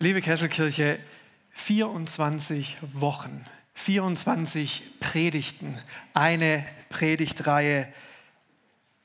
Liebe 0.00 0.20
Kesselkirche, 0.20 1.00
24 1.50 2.78
Wochen, 2.92 3.44
24 3.74 4.84
Predigten, 5.00 5.76
eine 6.14 6.64
Predigtreihe 6.88 7.92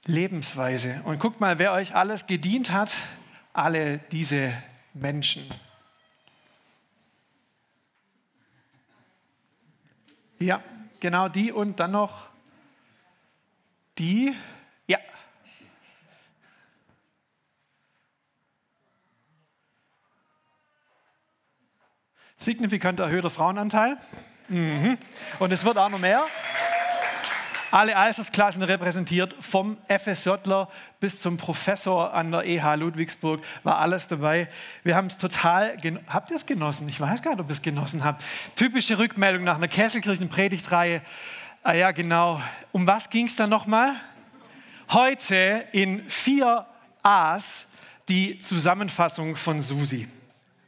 Lebensweise. 0.06 1.02
Und 1.06 1.20
guckt 1.20 1.40
mal, 1.40 1.58
wer 1.58 1.74
euch 1.74 1.96
alles 1.96 2.28
gedient 2.28 2.71
hat, 2.71 2.96
alle 3.54 4.02
diese 4.12 4.54
Menschen. 4.94 5.50
Ja, 10.37 10.62
genau 10.99 11.28
die 11.28 11.51
und 11.51 11.79
dann 11.79 11.94
noch 11.94 12.28
die, 13.97 14.35
ja. 14.85 14.99
Signifikant 22.43 22.99
erhöhter 22.99 23.29
Frauenanteil. 23.29 23.97
Mhm. 24.49 24.97
Und 25.39 25.53
es 25.53 25.65
wird 25.65 25.77
auch 25.77 25.89
noch 25.89 25.99
mehr. 25.99 26.25
Alle 27.71 27.97
Altersklassen 27.97 28.61
repräsentiert, 28.61 29.35
vom 29.39 29.77
FSJler 29.88 30.70
bis 30.99 31.21
zum 31.21 31.37
Professor 31.37 32.13
an 32.13 32.31
der 32.31 32.45
EH 32.45 32.75
Ludwigsburg 32.75 33.43
war 33.63 33.79
alles 33.79 34.07
dabei. 34.07 34.48
Wir 34.84 34.95
haben 34.95 35.07
es 35.07 35.17
total, 35.17 35.75
habt 36.07 36.29
ihr 36.29 36.35
es 36.35 36.45
genossen? 36.45 36.87
Ich 36.87 37.01
weiß 37.01 37.23
gar 37.23 37.31
nicht, 37.31 37.39
ob 37.39 37.48
ihr 37.48 37.53
es 37.53 37.63
genossen 37.63 38.03
habt. 38.03 38.23
Typische 38.55 38.99
Rückmeldung 38.99 39.43
nach 39.43 39.55
einer 39.55 39.67
Kesselkirchen-Predigtreihe. 39.67 41.01
Ah 41.63 41.73
ja, 41.73 41.89
genau. 41.89 42.39
Um 42.71 42.85
was 42.85 43.09
ging 43.09 43.25
es 43.25 43.35
dann 43.37 43.49
nochmal? 43.49 43.95
Heute 44.91 45.65
in 45.71 46.07
vier 46.07 46.67
A's 47.01 47.65
die 48.07 48.37
Zusammenfassung 48.37 49.35
von 49.35 49.62
Susi 49.62 50.07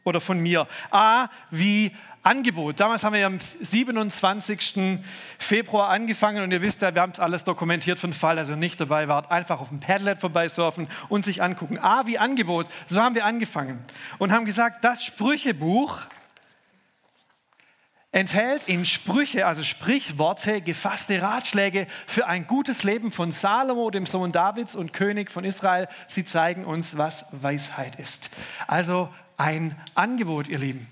oder 0.05 0.22
von 0.22 0.40
mir. 0.40 0.68
A 0.91 1.27
wie 1.52 1.91
Angebot. 2.23 2.80
Damals 2.80 3.04
haben 3.04 3.14
wir 3.14 3.27
am 3.27 3.38
27. 3.39 5.00
Februar 5.38 5.89
angefangen 5.89 6.44
und 6.44 6.52
ihr 6.52 6.62
wisst 6.62 6.81
ja, 6.81 6.95
wir 6.95 7.03
haben 7.03 7.12
es 7.12 7.20
alles 7.20 7.44
dokumentiert 7.44 8.00
für 8.00 8.08
den 8.08 8.14
Fall, 8.14 8.39
also 8.39 8.56
nicht 8.56 8.81
dabei 8.81 9.08
wart, 9.08 9.30
einfach 9.30 9.62
auf 9.62 9.70
dem 9.70 9.80
Padlet 9.80 10.17
vorbeisurfen 10.17 10.88
und 11.08 11.23
sich 11.23 11.44
angucken. 11.44 11.78
A 11.78 12.08
wie 12.08 12.17
Angebot. 12.17 12.67
So 12.88 13.00
haben 13.00 13.14
wir 13.14 13.25
angefangen 13.25 13.84
und 14.17 14.31
haben 14.31 14.45
gesagt, 14.45 14.84
das 14.84 15.03
Sprüchebuch 15.03 16.08
enthält 18.12 18.64
in 18.67 18.86
Sprüche, 18.86 19.45
also 19.45 19.62
Sprichworte, 19.62 20.62
gefasste 20.62 21.22
Ratschläge 21.22 21.86
für 22.08 22.25
ein 22.25 22.47
gutes 22.47 22.84
Leben 22.84 23.12
von 23.12 23.31
Salomo, 23.31 23.92
dem 23.92 24.06
Sohn 24.08 24.31
Davids 24.31 24.73
und 24.73 24.94
König 24.94 25.30
von 25.30 25.44
Israel. 25.44 25.88
Sie 26.08 26.25
zeigen 26.25 26.66
uns, 26.66 26.97
was 26.97 27.28
Weisheit 27.34 27.97
ist. 27.97 28.31
Also 28.67 29.09
ein 29.38 29.75
Angebot, 29.94 30.47
ihr 30.47 30.59
Lieben. 30.59 30.88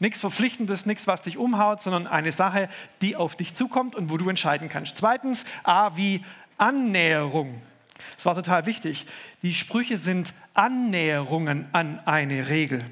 Nichts 0.00 0.20
Verpflichtendes, 0.20 0.86
nichts, 0.86 1.06
was 1.06 1.20
dich 1.20 1.36
umhaut, 1.36 1.82
sondern 1.82 2.06
eine 2.06 2.32
Sache, 2.32 2.68
die 3.02 3.16
auf 3.16 3.36
dich 3.36 3.54
zukommt 3.54 3.94
und 3.94 4.10
wo 4.10 4.16
du 4.16 4.28
entscheiden 4.28 4.68
kannst. 4.68 4.96
Zweitens, 4.96 5.44
A 5.62 5.94
wie 5.96 6.24
Annäherung. 6.56 7.60
Das 8.14 8.24
war 8.24 8.34
total 8.34 8.64
wichtig. 8.64 9.06
Die 9.42 9.52
Sprüche 9.52 9.98
sind 9.98 10.32
Annäherungen 10.54 11.66
an 11.72 12.00
eine 12.06 12.48
Regel. 12.48 12.84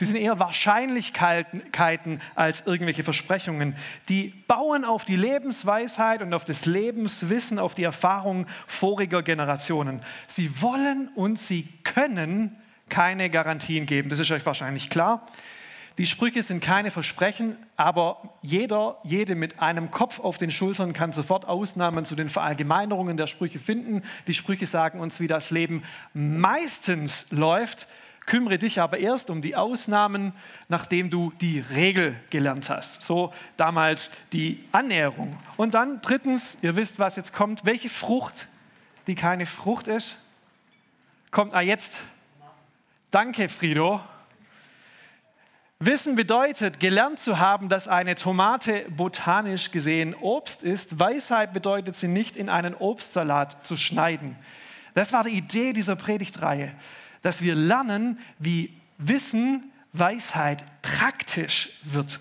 Sie 0.00 0.06
sind 0.06 0.16
eher 0.16 0.40
Wahrscheinlichkeiten 0.40 2.22
als 2.34 2.62
irgendwelche 2.66 3.04
Versprechungen. 3.04 3.76
Die 4.08 4.32
bauen 4.48 4.84
auf 4.84 5.04
die 5.04 5.16
Lebensweisheit 5.16 6.22
und 6.22 6.32
auf 6.32 6.46
das 6.46 6.64
Lebenswissen, 6.64 7.58
auf 7.58 7.74
die 7.74 7.82
Erfahrung 7.84 8.46
voriger 8.66 9.22
Generationen. 9.22 10.00
Sie 10.26 10.62
wollen 10.62 11.08
und 11.14 11.38
sie 11.38 11.68
können 11.84 12.56
keine 12.90 13.30
Garantien 13.30 13.86
geben. 13.86 14.10
Das 14.10 14.18
ist 14.18 14.30
euch 14.30 14.44
wahrscheinlich 14.44 14.90
klar. 14.90 15.26
Die 15.98 16.06
Sprüche 16.06 16.42
sind 16.42 16.62
keine 16.62 16.90
Versprechen, 16.90 17.56
aber 17.76 18.22
jeder, 18.42 18.96
jede 19.02 19.34
mit 19.34 19.60
einem 19.60 19.90
Kopf 19.90 20.20
auf 20.20 20.38
den 20.38 20.50
Schultern 20.50 20.92
kann 20.92 21.12
sofort 21.12 21.46
Ausnahmen 21.46 22.04
zu 22.04 22.14
den 22.14 22.28
Verallgemeinerungen 22.28 23.16
der 23.16 23.26
Sprüche 23.26 23.58
finden. 23.58 24.02
Die 24.26 24.34
Sprüche 24.34 24.66
sagen 24.66 25.00
uns, 25.00 25.20
wie 25.20 25.26
das 25.26 25.50
Leben 25.50 25.82
meistens 26.14 27.26
läuft. 27.30 27.86
Kümmere 28.24 28.58
dich 28.58 28.80
aber 28.80 28.98
erst 28.98 29.28
um 29.28 29.42
die 29.42 29.56
Ausnahmen, 29.56 30.32
nachdem 30.68 31.10
du 31.10 31.32
die 31.40 31.60
Regel 31.60 32.14
gelernt 32.30 32.70
hast. 32.70 33.02
So 33.02 33.34
damals 33.56 34.10
die 34.32 34.64
Annäherung. 34.72 35.36
Und 35.56 35.74
dann 35.74 36.00
drittens, 36.00 36.56
ihr 36.62 36.76
wisst, 36.76 36.98
was 36.98 37.16
jetzt 37.16 37.34
kommt. 37.34 37.64
Welche 37.64 37.88
Frucht, 37.88 38.48
die 39.06 39.16
keine 39.16 39.46
Frucht 39.46 39.88
ist, 39.88 40.18
kommt 41.30 41.54
ah, 41.54 41.60
jetzt. 41.60 42.04
Danke, 43.10 43.48
Frido. 43.48 44.00
Wissen 45.80 46.14
bedeutet, 46.14 46.78
gelernt 46.78 47.18
zu 47.18 47.40
haben, 47.40 47.68
dass 47.68 47.88
eine 47.88 48.14
Tomate 48.14 48.86
botanisch 48.90 49.72
gesehen 49.72 50.14
Obst 50.14 50.62
ist. 50.62 51.00
Weisheit 51.00 51.52
bedeutet, 51.52 51.96
sie 51.96 52.06
nicht 52.06 52.36
in 52.36 52.48
einen 52.48 52.72
Obstsalat 52.74 53.66
zu 53.66 53.76
schneiden. 53.76 54.36
Das 54.94 55.12
war 55.12 55.24
die 55.24 55.30
Idee 55.30 55.72
dieser 55.72 55.96
Predigtreihe, 55.96 56.72
dass 57.22 57.42
wir 57.42 57.56
lernen, 57.56 58.20
wie 58.38 58.72
Wissen, 58.98 59.72
Weisheit 59.92 60.62
praktisch 60.82 61.80
wird. 61.82 62.20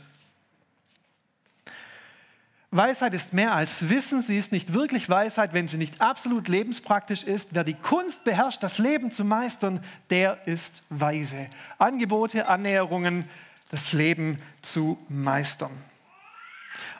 Weisheit 2.71 3.15
ist 3.15 3.33
mehr 3.33 3.55
als 3.55 3.89
Wissen, 3.89 4.21
sie 4.21 4.37
ist 4.37 4.51
nicht 4.51 4.73
wirklich 4.73 5.09
Weisheit, 5.09 5.53
wenn 5.53 5.67
sie 5.67 5.77
nicht 5.77 6.01
absolut 6.01 6.47
lebenspraktisch 6.47 7.23
ist. 7.23 7.55
Wer 7.55 7.63
die 7.63 7.73
Kunst 7.73 8.23
beherrscht, 8.23 8.61
das 8.61 8.77
Leben 8.77 9.09
zu 9.09 9.25
meistern, 9.25 9.83
der 10.11 10.45
ist 10.47 10.83
weise. 10.89 11.47
Angebote, 11.79 12.47
Annäherungen, 12.47 13.27
das 13.71 13.91
Leben 13.93 14.37
zu 14.61 14.99
meistern. 15.09 15.71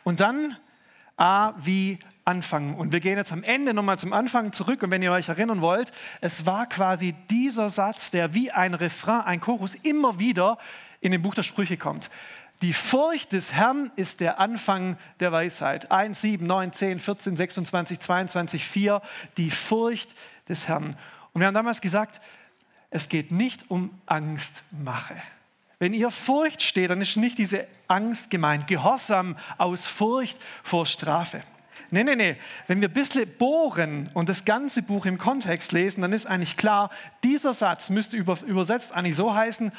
Und 0.04 0.22
dann 0.22 0.58
A 1.18 1.54
wie 1.58 2.00
anfangen. 2.24 2.76
Und 2.76 2.94
wir 2.94 3.02
gehen 3.02 3.18
jetzt 3.18 3.34
am 3.34 3.44
Ende 3.44 3.74
nochmal 3.74 4.00
zum 4.00 4.14
Anfang 4.14 4.54
zurück. 4.54 4.84
Und 4.84 4.92
wenn 4.92 5.02
ihr 5.02 5.12
euch 5.12 5.28
erinnern 5.28 5.62
wollt, 5.62 5.92
es 6.22 6.46
war 6.46 6.66
quasi 6.68 7.14
dieser 7.30 7.68
Satz, 7.68 8.10
der 8.10 8.34
wie 8.34 8.52
ein 8.52 8.74
Refrain, 8.74 9.22
ein 9.22 9.42
Chorus 9.42 9.76
immer 9.76 10.18
wieder 10.18 10.58
in 11.02 11.12
dem 11.12 11.22
Buch 11.22 11.36
der 11.36 11.44
Sprüche 11.44 11.76
kommt. 11.76 12.10
Die 12.62 12.74
Furcht 12.74 13.32
des 13.32 13.54
Herrn 13.54 13.90
ist 13.96 14.20
der 14.20 14.40
Anfang 14.40 14.98
der 15.22 15.32
Weisheit. 15.32 15.92
1, 15.92 16.20
7, 16.20 16.46
9, 16.46 16.74
10, 16.74 17.00
14, 17.00 17.36
26, 17.38 18.00
22, 18.00 18.66
4. 18.66 19.02
Die 19.38 19.50
Furcht 19.50 20.14
des 20.50 20.68
Herrn. 20.68 20.98
Und 21.32 21.40
wir 21.40 21.48
haben 21.48 21.54
damals 21.54 21.80
gesagt, 21.80 22.20
es 22.90 23.08
geht 23.08 23.32
nicht 23.32 23.70
um 23.72 23.92
Angstmache. 24.08 25.16
Wenn 25.78 25.94
ihr 25.94 26.12
Furcht 26.12 26.62
steht, 26.62 26.90
dann 26.90 27.00
ist 27.00 27.16
nicht 27.16 27.38
diese 27.38 27.66
Angst 27.88 28.30
gemeint, 28.30 28.68
Gehorsam 28.68 29.38
aus 29.58 29.88
Furcht 29.88 30.40
vor 30.62 30.86
Strafe. 30.86 31.42
Nee, 31.92 32.04
nee, 32.04 32.16
nee. 32.16 32.36
Wenn 32.68 32.82
wir 32.82 32.90
ein 32.90 32.94
bisschen 32.94 33.28
bohren 33.38 34.10
und 34.14 34.28
das 34.28 34.44
ganze 34.44 34.84
Buch 34.84 35.06
im 35.06 35.18
Kontext 35.18 35.72
lesen, 35.72 36.02
dann 36.02 36.12
ist 36.12 36.26
eigentlich 36.26 36.58
klar, 36.58 36.90
dieser 37.24 37.54
Satz 37.54 37.90
müsste 37.90 38.18
übersetzt 38.18 38.94
eigentlich 38.94 39.16
so 39.16 39.34
heißen, 39.34 39.72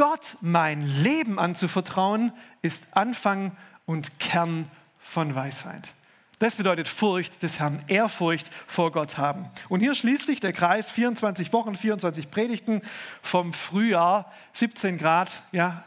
Gott 0.00 0.38
mein 0.40 0.86
Leben 1.02 1.38
anzuvertrauen, 1.38 2.32
ist 2.62 2.96
Anfang 2.96 3.54
und 3.84 4.18
Kern 4.18 4.70
von 4.98 5.34
Weisheit. 5.34 5.92
Das 6.38 6.56
bedeutet 6.56 6.88
Furcht 6.88 7.42
des 7.42 7.60
Herrn, 7.60 7.84
Ehrfurcht 7.86 8.50
vor 8.66 8.92
Gott 8.92 9.18
haben. 9.18 9.50
Und 9.68 9.80
hier 9.80 9.92
schließt 9.92 10.24
sich 10.24 10.40
der 10.40 10.54
Kreis 10.54 10.90
24 10.90 11.52
Wochen, 11.52 11.74
24 11.74 12.30
Predigten 12.30 12.80
vom 13.20 13.52
Frühjahr, 13.52 14.32
17 14.54 14.96
Grad, 14.96 15.42
ja, 15.52 15.84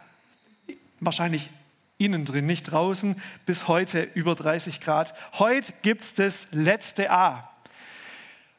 wahrscheinlich 1.00 1.50
innen 1.98 2.24
drin, 2.24 2.46
nicht 2.46 2.72
draußen, 2.72 3.20
bis 3.48 3.68
heute 3.68 4.04
über 4.14 4.36
30 4.36 4.80
Grad. 4.80 5.16
Heute 5.40 5.74
gibt 5.82 6.04
es 6.04 6.14
das 6.14 6.50
letzte 6.52 7.10
A. 7.10 7.50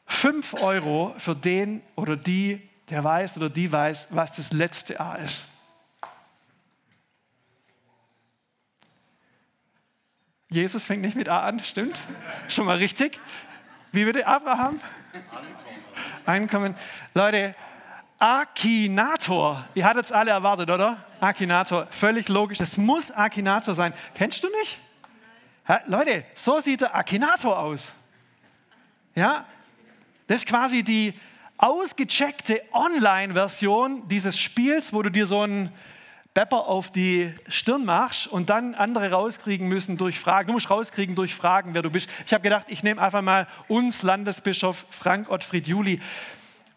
5 0.07 0.55
Euro 0.55 1.15
für 1.17 1.33
den 1.33 1.81
oder 1.95 2.17
die, 2.17 2.61
der 2.89 3.03
weiß 3.03 3.37
oder 3.37 3.49
die 3.49 3.71
weiß, 3.71 4.07
was 4.11 4.35
das 4.35 4.53
letzte 4.53 4.99
A 4.99 5.15
ist. 5.15 5.45
Jesus 10.49 10.85
fängt 10.85 11.01
nicht 11.01 11.15
mit 11.15 11.27
A 11.27 11.41
an, 11.41 11.63
stimmt? 11.63 12.03
Schon 12.47 12.65
mal 12.65 12.77
richtig? 12.77 13.19
Wie 13.91 14.05
würde 14.05 14.25
Abraham? 14.25 14.79
Einkommen. 15.13 15.55
Einkommen. 16.25 16.75
Leute, 17.13 17.53
Akinator. 18.19 19.67
Ihr 19.73 19.85
hattet 19.85 20.05
es 20.05 20.11
alle 20.11 20.31
erwartet, 20.31 20.69
oder? 20.69 21.03
Akinator. 21.19 21.87
Völlig 21.91 22.29
logisch. 22.29 22.59
Es 22.61 22.77
muss 22.77 23.11
Akinator 23.11 23.75
sein. 23.75 23.93
Kennst 24.13 24.43
du 24.43 24.49
nicht? 24.61 24.79
Ha, 25.67 25.81
Leute, 25.87 26.25
so 26.35 26.59
sieht 26.59 26.81
der 26.81 26.95
Akinator 26.95 27.57
aus. 27.57 27.91
Ja? 29.15 29.45
Das 30.27 30.41
ist 30.41 30.47
quasi 30.47 30.83
die 30.83 31.13
ausgecheckte 31.57 32.61
Online-Version 32.73 34.07
dieses 34.07 34.37
Spiels, 34.37 34.93
wo 34.93 35.01
du 35.01 35.09
dir 35.09 35.25
so 35.25 35.41
ein 35.41 35.71
Bepper 36.33 36.67
auf 36.67 36.91
die 36.91 37.33
Stirn 37.47 37.85
machst 37.85 38.27
und 38.27 38.49
dann 38.49 38.75
andere 38.75 39.09
rauskriegen 39.11 39.69
müssen 39.69 39.95
durch 39.97 40.19
Fragen. 40.19 40.47
Du 40.47 40.53
musst 40.53 40.69
rauskriegen 40.69 41.15
durch 41.15 41.33
Fragen, 41.33 41.73
wer 41.73 41.81
du 41.81 41.89
bist. 41.89 42.09
Ich 42.25 42.33
habe 42.33 42.43
gedacht, 42.43 42.65
ich 42.67 42.83
nehme 42.83 43.01
einfach 43.01 43.21
mal 43.21 43.47
uns 43.69 44.03
Landesbischof 44.03 44.85
Frank 44.89 45.29
Ottfried 45.29 45.67
Juli. 45.67 46.01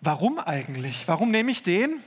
Warum 0.00 0.38
eigentlich? 0.38 1.08
Warum 1.08 1.32
nehme 1.32 1.50
ich 1.50 1.64
den? 1.64 2.00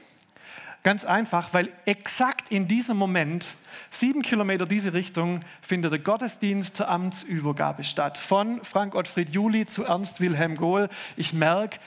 Ganz 0.83 1.03
einfach, 1.03 1.53
weil 1.53 1.73
exakt 1.85 2.51
in 2.51 2.69
diesem 2.69 2.95
Moment, 2.95 3.57
sieben 3.89 4.21
Kilometer 4.21 4.65
diese 4.65 4.93
Richtung, 4.93 5.41
findet 5.61 5.91
der 5.91 5.99
Gottesdienst 5.99 6.77
zur 6.77 6.87
Amtsübergabe 6.87 7.83
statt. 7.83 8.17
Von 8.17 8.63
Frank 8.63 8.95
Ottfried 8.95 9.29
Juli 9.29 9.65
zu 9.65 9.83
Ernst 9.83 10.21
Wilhelm 10.21 10.55
Gohl. 10.55 10.89
Ich 11.17 11.33
merke, 11.33 11.79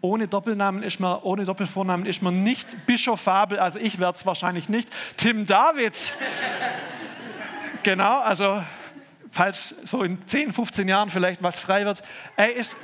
ohne 0.00 0.28
Doppelnamen 0.28 0.82
ist 0.82 1.00
man, 1.00 1.20
ohne 1.22 1.44
Doppelvornamen 1.44 2.06
ist 2.06 2.22
man 2.22 2.42
nicht 2.42 2.86
Bischof 2.86 3.20
Fabel, 3.20 3.58
also 3.58 3.78
ich 3.78 3.98
werde 3.98 4.16
es 4.16 4.26
wahrscheinlich 4.26 4.68
nicht. 4.68 4.88
Tim 5.16 5.46
Davids. 5.46 6.12
genau, 7.82 8.20
also 8.20 8.62
falls 9.30 9.74
so 9.84 10.02
in 10.02 10.24
10, 10.26 10.52
15 10.52 10.88
Jahren 10.88 11.10
vielleicht 11.10 11.42
was 11.42 11.58
frei 11.58 11.84
wird. 11.84 12.02
Er 12.36 12.54
ist 12.54 12.76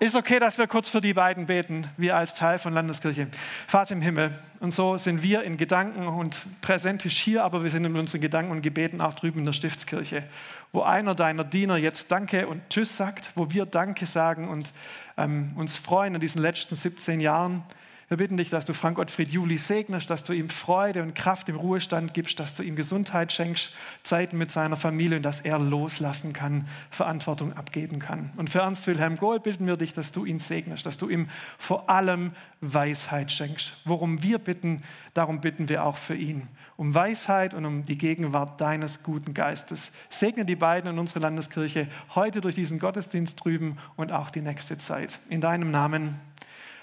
ist 0.00 0.16
okay, 0.16 0.38
dass 0.38 0.56
wir 0.56 0.66
kurz 0.66 0.88
für 0.88 1.02
die 1.02 1.12
beiden 1.12 1.44
beten, 1.44 1.86
wir 1.98 2.16
als 2.16 2.34
Teil 2.34 2.58
von 2.58 2.72
Landeskirche. 2.72 3.28
Vater 3.66 3.94
im 3.94 4.00
Himmel, 4.00 4.32
und 4.58 4.72
so 4.72 4.96
sind 4.96 5.22
wir 5.22 5.42
in 5.42 5.58
Gedanken 5.58 6.06
und 6.06 6.46
präsentisch 6.62 7.18
hier, 7.18 7.44
aber 7.44 7.62
wir 7.62 7.70
sind 7.70 7.84
in 7.84 7.94
unseren 7.94 8.22
Gedanken 8.22 8.50
und 8.50 8.62
Gebeten 8.62 9.02
auch 9.02 9.12
drüben 9.12 9.40
in 9.40 9.44
der 9.44 9.52
Stiftskirche, 9.52 10.24
wo 10.72 10.82
einer 10.82 11.14
deiner 11.14 11.44
Diener 11.44 11.76
jetzt 11.76 12.10
Danke 12.10 12.46
und 12.46 12.62
Tschüss 12.70 12.96
sagt, 12.96 13.32
wo 13.34 13.50
wir 13.50 13.66
Danke 13.66 14.06
sagen 14.06 14.48
und 14.48 14.72
ähm, 15.18 15.52
uns 15.56 15.76
freuen 15.76 16.14
in 16.14 16.20
diesen 16.20 16.40
letzten 16.40 16.74
17 16.74 17.20
Jahren 17.20 17.62
wir 18.10 18.16
bitten 18.16 18.36
dich, 18.36 18.50
dass 18.50 18.64
du 18.64 18.74
Frank 18.74 18.98
Ottfried 18.98 19.28
Juli 19.28 19.56
segnest, 19.56 20.10
dass 20.10 20.24
du 20.24 20.32
ihm 20.32 20.48
Freude 20.48 21.00
und 21.00 21.14
Kraft 21.14 21.48
im 21.48 21.54
Ruhestand 21.54 22.12
gibst, 22.12 22.40
dass 22.40 22.56
du 22.56 22.64
ihm 22.64 22.74
Gesundheit 22.74 23.30
schenkst, 23.30 23.70
Zeiten 24.02 24.36
mit 24.36 24.50
seiner 24.50 24.74
Familie 24.74 25.18
und 25.18 25.22
dass 25.22 25.40
er 25.42 25.60
loslassen 25.60 26.32
kann, 26.32 26.66
Verantwortung 26.90 27.52
abgeben 27.52 28.00
kann. 28.00 28.32
Und 28.36 28.50
für 28.50 28.62
Ernst 28.62 28.88
Wilhelm 28.88 29.16
Gohl 29.16 29.38
bitten 29.38 29.64
wir 29.68 29.76
dich, 29.76 29.92
dass 29.92 30.10
du 30.10 30.24
ihn 30.24 30.40
segnest, 30.40 30.86
dass 30.86 30.98
du 30.98 31.08
ihm 31.08 31.28
vor 31.56 31.88
allem 31.88 32.32
Weisheit 32.60 33.30
schenkst. 33.30 33.74
Worum 33.84 34.24
wir 34.24 34.38
bitten, 34.38 34.82
darum 35.14 35.40
bitten 35.40 35.68
wir 35.68 35.84
auch 35.84 35.96
für 35.96 36.16
ihn. 36.16 36.48
Um 36.76 36.92
Weisheit 36.92 37.54
und 37.54 37.64
um 37.64 37.84
die 37.84 37.96
Gegenwart 37.96 38.60
deines 38.60 39.04
guten 39.04 39.34
Geistes. 39.34 39.92
Segne 40.08 40.44
die 40.44 40.56
beiden 40.56 40.90
in 40.90 40.98
unserer 40.98 41.20
Landeskirche 41.20 41.86
heute 42.16 42.40
durch 42.40 42.56
diesen 42.56 42.80
Gottesdienst 42.80 43.44
drüben 43.44 43.78
und 43.94 44.10
auch 44.10 44.30
die 44.30 44.42
nächste 44.42 44.78
Zeit. 44.78 45.20
In 45.28 45.40
deinem 45.40 45.70
Namen. 45.70 46.18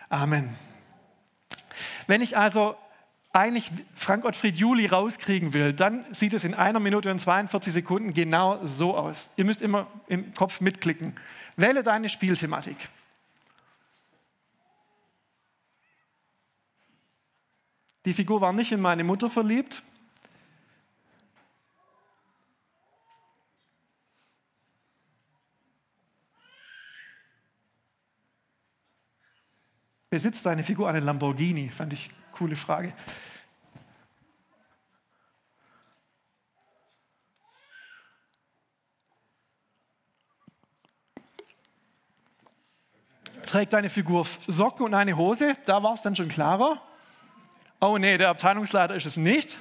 Amen. 0.08 0.56
Wenn 2.08 2.22
ich 2.22 2.38
also 2.38 2.76
eigentlich 3.34 3.72
Frank 3.94 4.26
Ottfried 4.26 4.56
Juli 4.56 4.88
rauskriegen 4.88 5.54
will, 5.54 5.74
dann 5.74 6.06
sieht 6.12 6.34
es 6.34 6.44
in 6.44 6.54
einer 6.54 6.80
Minute 6.80 7.12
und 7.12 7.20
42 7.20 7.72
Sekunden 7.72 8.14
genau 8.14 8.66
so 8.66 8.96
aus. 8.96 9.30
Ihr 9.36 9.46
müsst 9.46 9.62
immer 9.62 9.88
im 10.08 10.34
Kopf 10.34 10.62
mitklicken. 10.62 11.14
Wähle 11.56 11.84
deine 11.84 12.10
Spielthematik. 12.10 12.78
Die 18.06 18.14
Figur 18.14 18.40
war 18.42 18.54
nicht 18.54 18.72
in 18.72 18.80
meine 18.80 19.04
Mutter 19.04 19.30
verliebt. 19.30 19.84
Besitzt 30.10 30.46
deine 30.46 30.64
Figur 30.64 30.88
einen 30.88 31.04
Lamborghini? 31.04 31.70
Fand 31.70 31.92
ich 31.92 32.08
eine 32.08 32.32
coole 32.32 32.56
Frage. 32.56 32.94
Trägt 43.46 43.74
deine 43.74 43.90
Figur 43.90 44.26
Socken 44.48 44.86
und 44.86 44.94
eine 44.94 45.18
Hose? 45.18 45.58
Da 45.66 45.84
war 45.84 45.94
es 45.94 46.02
dann 46.02 46.16
schon 46.16 46.30
klarer. 46.30 46.82
Oh 47.82 47.98
nee, 47.98 48.18
der 48.18 48.30
Abteilungsleiter 48.30 48.96
ist 48.96 49.06
es 49.06 49.18
nicht. 49.18 49.60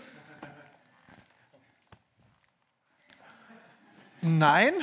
Nein, 4.20 4.74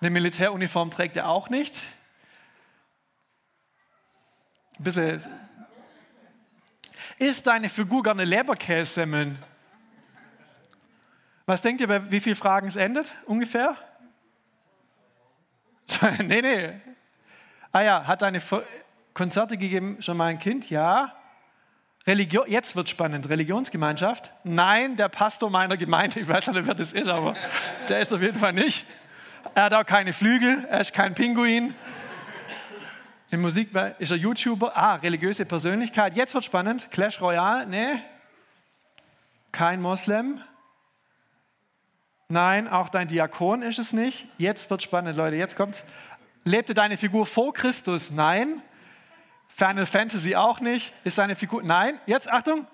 eine 0.00 0.10
Militäruniform 0.10 0.90
trägt 0.90 1.16
er 1.16 1.28
auch 1.28 1.50
nicht 1.50 1.84
bisschen. 4.82 5.24
Ist 7.18 7.46
deine 7.46 7.68
Figur 7.68 8.02
gerne 8.02 8.24
Leberkässemmeln? 8.24 9.38
Was 11.46 11.62
denkt 11.62 11.80
ihr, 11.80 11.88
bei 11.88 12.10
wie 12.10 12.20
vielen 12.20 12.36
Fragen 12.36 12.66
es 12.66 12.76
endet 12.76 13.14
ungefähr? 13.26 13.76
nee, 16.18 16.40
nee. 16.40 16.80
Ah 17.72 17.82
ja, 17.82 18.06
hat 18.06 18.22
deine 18.22 18.40
Konzerte 19.14 19.56
gegeben 19.56 20.00
schon 20.00 20.16
mal 20.16 20.26
ein 20.26 20.38
Kind? 20.38 20.70
Ja. 20.70 21.14
Religion, 22.06 22.44
jetzt 22.48 22.74
wird 22.74 22.88
spannend. 22.88 23.28
Religionsgemeinschaft? 23.28 24.32
Nein, 24.44 24.96
der 24.96 25.08
Pastor 25.08 25.50
meiner 25.50 25.76
Gemeinde, 25.76 26.20
ich 26.20 26.28
weiß 26.28 26.48
nicht, 26.48 26.66
wer 26.66 26.74
das 26.74 26.92
ist, 26.92 27.08
aber 27.08 27.36
der 27.88 28.00
ist 28.00 28.12
auf 28.12 28.20
jeden 28.20 28.38
Fall 28.38 28.52
nicht. 28.52 28.86
Er 29.54 29.64
hat 29.64 29.74
auch 29.74 29.86
keine 29.86 30.12
Flügel, 30.12 30.66
er 30.68 30.80
ist 30.80 30.92
kein 30.92 31.14
Pinguin. 31.14 31.74
In 33.32 33.40
Musik 33.40 33.70
ist 33.98 34.10
er 34.10 34.18
YouTuber. 34.18 34.76
Ah, 34.76 34.96
religiöse 34.96 35.46
Persönlichkeit. 35.46 36.14
Jetzt 36.14 36.34
wird 36.34 36.44
spannend. 36.44 36.90
Clash 36.90 37.18
Royale. 37.18 37.64
Nee. 37.64 37.98
Kein 39.52 39.80
Moslem. 39.80 40.42
Nein, 42.28 42.68
auch 42.68 42.90
dein 42.90 43.08
Diakon 43.08 43.62
ist 43.62 43.78
es 43.78 43.94
nicht. 43.94 44.28
Jetzt 44.36 44.68
wird 44.68 44.82
spannend, 44.82 45.16
Leute. 45.16 45.36
Jetzt 45.36 45.56
kommt's. 45.56 45.82
Lebte 46.44 46.74
deine 46.74 46.98
Figur 46.98 47.24
vor 47.24 47.54
Christus? 47.54 48.10
Nein. 48.10 48.60
Final 49.48 49.86
Fantasy 49.86 50.36
auch 50.36 50.60
nicht. 50.60 50.92
Ist 51.02 51.16
deine 51.16 51.34
Figur? 51.34 51.62
Nein. 51.62 51.98
Jetzt 52.04 52.30
Achtung. 52.30 52.66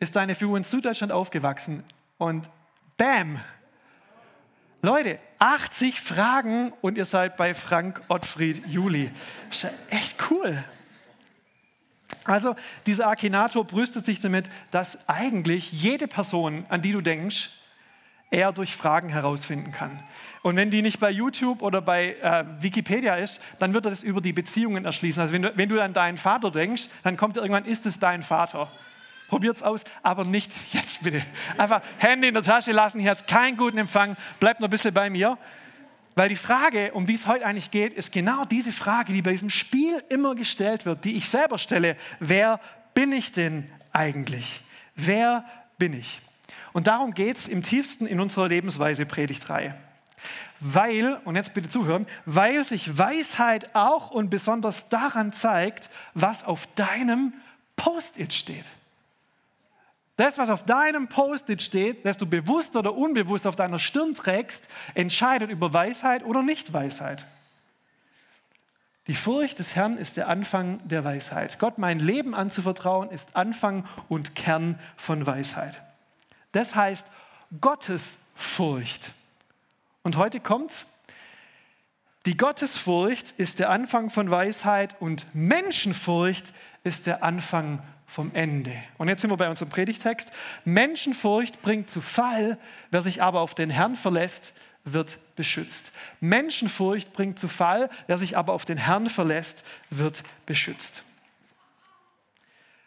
Ist 0.00 0.14
deine 0.16 0.34
Figur 0.34 0.58
in 0.58 0.64
Süddeutschland 0.64 1.12
aufgewachsen? 1.12 1.82
Und 2.18 2.50
Bam. 2.98 3.40
Leute, 4.80 5.18
80 5.40 6.00
Fragen 6.00 6.72
und 6.80 6.96
ihr 6.98 7.04
seid 7.04 7.36
bei 7.36 7.52
Frank 7.52 8.00
Ottfried 8.08 8.64
Juli. 8.66 9.10
Ist 9.50 9.64
ja 9.64 9.70
echt 9.90 10.16
cool. 10.30 10.62
Also, 12.24 12.54
dieser 12.86 13.08
Akinator 13.08 13.64
brüstet 13.64 14.04
sich 14.04 14.20
damit, 14.20 14.50
dass 14.70 15.08
eigentlich 15.08 15.72
jede 15.72 16.06
Person, 16.06 16.64
an 16.68 16.82
die 16.82 16.92
du 16.92 17.00
denkst, 17.00 17.50
er 18.30 18.52
durch 18.52 18.76
Fragen 18.76 19.08
herausfinden 19.08 19.72
kann. 19.72 20.02
Und 20.42 20.54
wenn 20.56 20.70
die 20.70 20.82
nicht 20.82 21.00
bei 21.00 21.10
YouTube 21.10 21.62
oder 21.62 21.80
bei 21.80 22.14
äh, 22.16 22.44
Wikipedia 22.60 23.16
ist, 23.16 23.40
dann 23.58 23.74
wird 23.74 23.86
er 23.86 23.90
das 23.90 24.02
über 24.02 24.20
die 24.20 24.34
Beziehungen 24.34 24.84
erschließen. 24.84 25.20
Also 25.20 25.32
wenn 25.32 25.42
du, 25.42 25.56
wenn 25.56 25.68
du 25.68 25.82
an 25.82 25.94
deinen 25.94 26.18
Vater 26.18 26.50
denkst, 26.50 26.88
dann 27.02 27.16
kommt 27.16 27.36
irgendwann, 27.36 27.64
ist 27.64 27.86
es 27.86 27.98
dein 27.98 28.22
Vater? 28.22 28.70
Probiert 29.28 29.56
es 29.56 29.62
aus, 29.62 29.84
aber 30.02 30.24
nicht 30.24 30.50
jetzt 30.72 31.02
bitte. 31.02 31.24
Einfach 31.56 31.82
Hände 31.98 32.28
in 32.28 32.34
der 32.34 32.42
Tasche 32.42 32.72
lassen, 32.72 32.98
hier 32.98 33.10
hat 33.10 33.26
keinen 33.26 33.56
guten 33.56 33.78
Empfang, 33.78 34.16
bleibt 34.40 34.60
noch 34.60 34.68
ein 34.68 34.70
bisschen 34.70 34.94
bei 34.94 35.10
mir. 35.10 35.38
Weil 36.16 36.30
die 36.30 36.36
Frage, 36.36 36.92
um 36.94 37.06
die 37.06 37.14
es 37.14 37.26
heute 37.26 37.46
eigentlich 37.46 37.70
geht, 37.70 37.92
ist 37.92 38.10
genau 38.10 38.44
diese 38.44 38.72
Frage, 38.72 39.12
die 39.12 39.22
bei 39.22 39.30
diesem 39.30 39.50
Spiel 39.50 40.02
immer 40.08 40.34
gestellt 40.34 40.84
wird, 40.84 41.04
die 41.04 41.14
ich 41.14 41.28
selber 41.28 41.58
stelle. 41.58 41.96
Wer 42.18 42.58
bin 42.92 43.12
ich 43.12 43.30
denn 43.30 43.70
eigentlich? 43.92 44.62
Wer 44.96 45.44
bin 45.78 45.92
ich? 45.92 46.20
Und 46.72 46.86
darum 46.88 47.14
geht 47.14 47.36
es 47.36 47.46
im 47.46 47.62
tiefsten 47.62 48.06
in 48.06 48.18
unserer 48.18 48.48
Lebensweise 48.48 49.06
Predigtreihe. 49.06 49.76
Weil, 50.58 51.20
und 51.24 51.36
jetzt 51.36 51.54
bitte 51.54 51.68
zuhören, 51.68 52.06
weil 52.26 52.64
sich 52.64 52.98
Weisheit 52.98 53.74
auch 53.76 54.10
und 54.10 54.28
besonders 54.30 54.88
daran 54.88 55.32
zeigt, 55.32 55.88
was 56.14 56.42
auf 56.42 56.66
deinem 56.74 57.32
Post-it 57.76 58.32
steht. 58.32 58.66
Das, 60.18 60.36
was 60.36 60.50
auf 60.50 60.64
deinem 60.64 61.06
Post-it 61.06 61.62
steht, 61.62 62.04
das 62.04 62.18
du 62.18 62.26
bewusst 62.26 62.74
oder 62.74 62.92
unbewusst 62.96 63.46
auf 63.46 63.54
deiner 63.54 63.78
Stirn 63.78 64.14
trägst, 64.14 64.68
entscheidet 64.94 65.48
über 65.48 65.72
Weisheit 65.72 66.24
oder 66.24 66.42
Nicht-Weisheit. 66.42 67.28
Die 69.06 69.14
Furcht 69.14 69.60
des 69.60 69.76
Herrn 69.76 69.96
ist 69.96 70.16
der 70.16 70.26
Anfang 70.26 70.80
der 70.88 71.04
Weisheit. 71.04 71.60
Gott 71.60 71.78
mein 71.78 72.00
Leben 72.00 72.34
anzuvertrauen 72.34 73.10
ist 73.10 73.36
Anfang 73.36 73.86
und 74.08 74.34
Kern 74.34 74.80
von 74.96 75.24
Weisheit. 75.24 75.82
Das 76.50 76.74
heißt 76.74 77.12
Gottesfurcht. 77.60 79.14
Und 80.02 80.16
heute 80.16 80.40
kommt's. 80.40 80.88
Die 82.26 82.36
Gottesfurcht 82.36 83.34
ist 83.38 83.60
der 83.60 83.70
Anfang 83.70 84.10
von 84.10 84.32
Weisheit 84.32 84.96
und 84.98 85.32
Menschenfurcht 85.32 86.52
ist 86.82 87.06
der 87.06 87.22
Anfang 87.22 87.84
vom 88.08 88.34
Ende. 88.34 88.72
Und 88.96 89.08
jetzt 89.08 89.20
sind 89.20 89.30
wir 89.30 89.36
bei 89.36 89.48
unserem 89.48 89.68
Predigtext. 89.68 90.32
Menschenfurcht 90.64 91.62
bringt 91.62 91.88
zu 91.88 92.00
Fall, 92.00 92.58
wer 92.90 93.02
sich 93.02 93.22
aber 93.22 93.40
auf 93.40 93.54
den 93.54 93.70
Herrn 93.70 93.94
verlässt, 93.94 94.54
wird 94.84 95.18
beschützt. 95.36 95.92
Menschenfurcht 96.18 97.12
bringt 97.12 97.38
zu 97.38 97.46
Fall, 97.46 97.90
wer 98.06 98.16
sich 98.16 98.36
aber 98.36 98.54
auf 98.54 98.64
den 98.64 98.78
Herrn 98.78 99.08
verlässt, 99.08 99.64
wird 99.90 100.24
beschützt. 100.46 101.04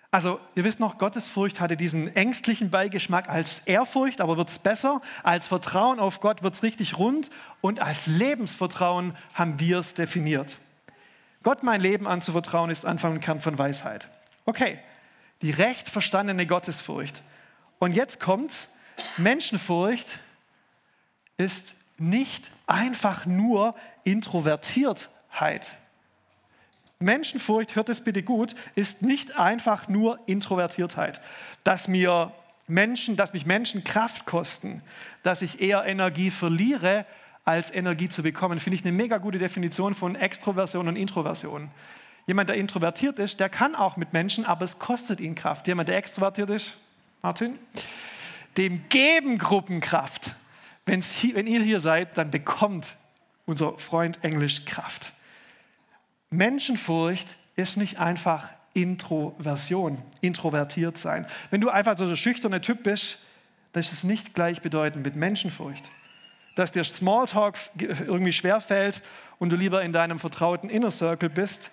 Also, 0.09 0.41
ihr 0.55 0.65
wisst 0.65 0.81
noch, 0.81 0.97
Gottesfurcht 0.97 1.61
hatte 1.61 1.77
diesen 1.77 2.13
ängstlichen 2.13 2.69
Beigeschmack 2.69 3.29
als 3.29 3.59
Ehrfurcht, 3.59 4.19
aber 4.19 4.35
wird 4.35 4.49
es 4.49 4.59
besser. 4.59 5.01
Als 5.23 5.47
Vertrauen 5.47 5.99
auf 5.99 6.19
Gott 6.19 6.43
wird 6.43 6.53
es 6.53 6.63
richtig 6.63 6.97
rund 6.97 7.29
und 7.61 7.79
als 7.79 8.07
Lebensvertrauen 8.07 9.15
haben 9.33 9.59
wir 9.61 9.77
es 9.77 9.93
definiert. 9.93 10.59
Gott 11.43 11.63
mein 11.63 11.79
Leben 11.79 12.07
anzuvertrauen 12.07 12.69
ist 12.69 12.85
Anfang 12.85 13.13
und 13.13 13.21
Kern 13.21 13.39
von 13.39 13.57
Weisheit. 13.57 14.09
Okay, 14.45 14.79
Die 15.41 15.51
recht 15.51 15.89
verstandene 15.89 16.45
Gottesfurcht. 16.45 17.23
Und 17.79 17.93
jetzt 17.93 18.19
kommt's. 18.19 18.69
Menschenfurcht 19.17 20.19
ist 21.37 21.75
nicht 21.97 22.51
einfach 22.67 23.25
nur 23.25 23.75
Introvertiertheit. 24.03 25.77
Menschenfurcht, 26.99 27.75
hört 27.75 27.89
es 27.89 28.01
bitte 28.01 28.21
gut, 28.21 28.55
ist 28.75 29.01
nicht 29.01 29.35
einfach 29.35 29.87
nur 29.87 30.19
Introvertiertheit. 30.27 31.21
Dass 31.63 31.87
mir 31.87 32.31
Menschen, 32.67 33.15
dass 33.15 33.33
mich 33.33 33.45
Menschen 33.45 33.83
Kraft 33.83 34.25
kosten, 34.25 34.83
dass 35.23 35.41
ich 35.41 35.61
eher 35.61 35.85
Energie 35.85 36.29
verliere, 36.29 37.05
als 37.43 37.73
Energie 37.73 38.07
zu 38.07 38.21
bekommen, 38.21 38.59
finde 38.59 38.75
ich 38.75 38.83
eine 38.83 38.91
mega 38.91 39.17
gute 39.17 39.39
Definition 39.39 39.95
von 39.95 40.15
Extroversion 40.15 40.87
und 40.87 40.95
Introversion. 40.95 41.71
Jemand, 42.27 42.49
der 42.49 42.57
introvertiert 42.57 43.19
ist, 43.19 43.39
der 43.39 43.49
kann 43.49 43.75
auch 43.75 43.97
mit 43.97 44.13
Menschen, 44.13 44.45
aber 44.45 44.63
es 44.63 44.79
kostet 44.79 45.19
ihn 45.19 45.35
Kraft. 45.35 45.67
Jemand, 45.67 45.89
der 45.89 45.97
extrovertiert 45.97 46.49
ist, 46.49 46.77
Martin, 47.21 47.57
dem 48.57 48.87
geben 48.89 49.37
Gruppen 49.37 49.81
Kraft. 49.81 50.35
Hier, 50.87 51.35
wenn 51.35 51.47
ihr 51.47 51.61
hier 51.61 51.79
seid, 51.79 52.17
dann 52.17 52.31
bekommt 52.31 52.95
unser 53.45 53.77
Freund 53.79 54.23
Englisch 54.23 54.65
Kraft. 54.65 55.13
Menschenfurcht 56.29 57.37
ist 57.55 57.77
nicht 57.77 57.99
einfach 57.99 58.49
Introversion, 58.73 60.01
introvertiert 60.21 60.97
sein. 60.97 61.27
Wenn 61.49 61.61
du 61.61 61.69
einfach 61.69 61.97
so 61.97 62.05
ein 62.05 62.15
schüchterner 62.15 62.61
Typ 62.61 62.83
bist, 62.83 63.19
das 63.73 63.87
ist 63.87 63.91
es 63.91 64.03
nicht 64.03 64.33
gleichbedeutend 64.33 65.05
mit 65.05 65.15
Menschenfurcht. 65.15 65.91
Dass 66.55 66.71
dir 66.71 66.83
Smalltalk 66.83 67.57
irgendwie 67.77 68.31
schwerfällt 68.33 69.01
und 69.39 69.49
du 69.49 69.55
lieber 69.55 69.81
in 69.81 69.93
deinem 69.93 70.19
vertrauten 70.19 70.69
Inner 70.69 70.91
Circle 70.91 71.29
bist, 71.29 71.71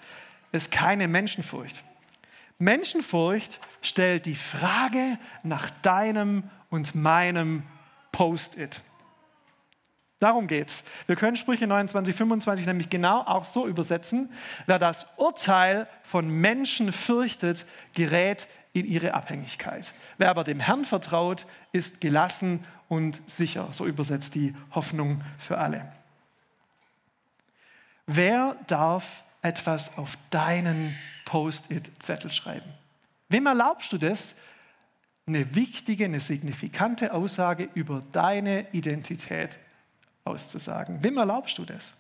ist 0.53 0.71
keine 0.71 1.09
Menschenfurcht. 1.09 1.83
Menschenfurcht 2.59 3.61
stellt 3.83 4.27
die 4.27 4.35
Frage 4.35 5.19
nach 5.43 5.71
deinem 5.83 6.45
und 6.71 6.95
meinem 6.95 7.63
Post-it. 8.13 8.83
Darum 10.19 10.49
geht's. 10.49 10.83
Wir 11.07 11.15
können 11.15 11.37
Sprüche 11.37 11.69
29, 11.69 12.15
25 12.15 12.67
nämlich 12.67 12.91
genau 12.91 13.21
auch 13.21 13.45
so 13.45 13.69
übersetzen. 13.69 14.33
Wer 14.67 14.81
das 14.81 15.07
Urteil 15.17 15.87
von 16.03 16.29
Menschen 16.29 16.91
fürchtet, 16.91 17.67
gerät 17.95 18.49
in 18.73 18.85
ihre 18.85 19.15
Abhängigkeit. 19.15 19.95
Wer 20.17 20.31
aber 20.31 20.43
dem 20.43 20.59
Herrn 20.59 20.85
vertraut, 20.85 21.47
ist 21.71 22.01
gelassen 22.01 22.65
und 22.89 23.23
sicher. 23.31 23.69
So 23.71 23.87
übersetzt 23.87 24.35
die 24.35 24.55
Hoffnung 24.73 25.23
für 25.39 25.59
alle. 25.59 25.93
Wer 28.07 28.57
darf 28.67 29.23
etwas 29.43 29.97
auf 29.97 30.19
deinen 30.31 30.97
Post-it-Zettel 31.25 32.33
schreiben? 32.33 32.71
Wem 33.29 33.47
erlaubst 33.47 33.93
du 33.93 33.99
das? 33.99 34.35
Eine 35.27 35.55
wichtige, 35.55 36.07
eine 36.07 36.21
signifikante 36.21 37.13
Aussage 37.13 37.69
über 37.75 38.03
deine 38.13 38.67
Identität 38.73 39.59
auszusagen. 40.25 41.03
Wem 41.03 41.19
erlaubst 41.19 41.59
du 41.59 41.65
das? 41.65 41.95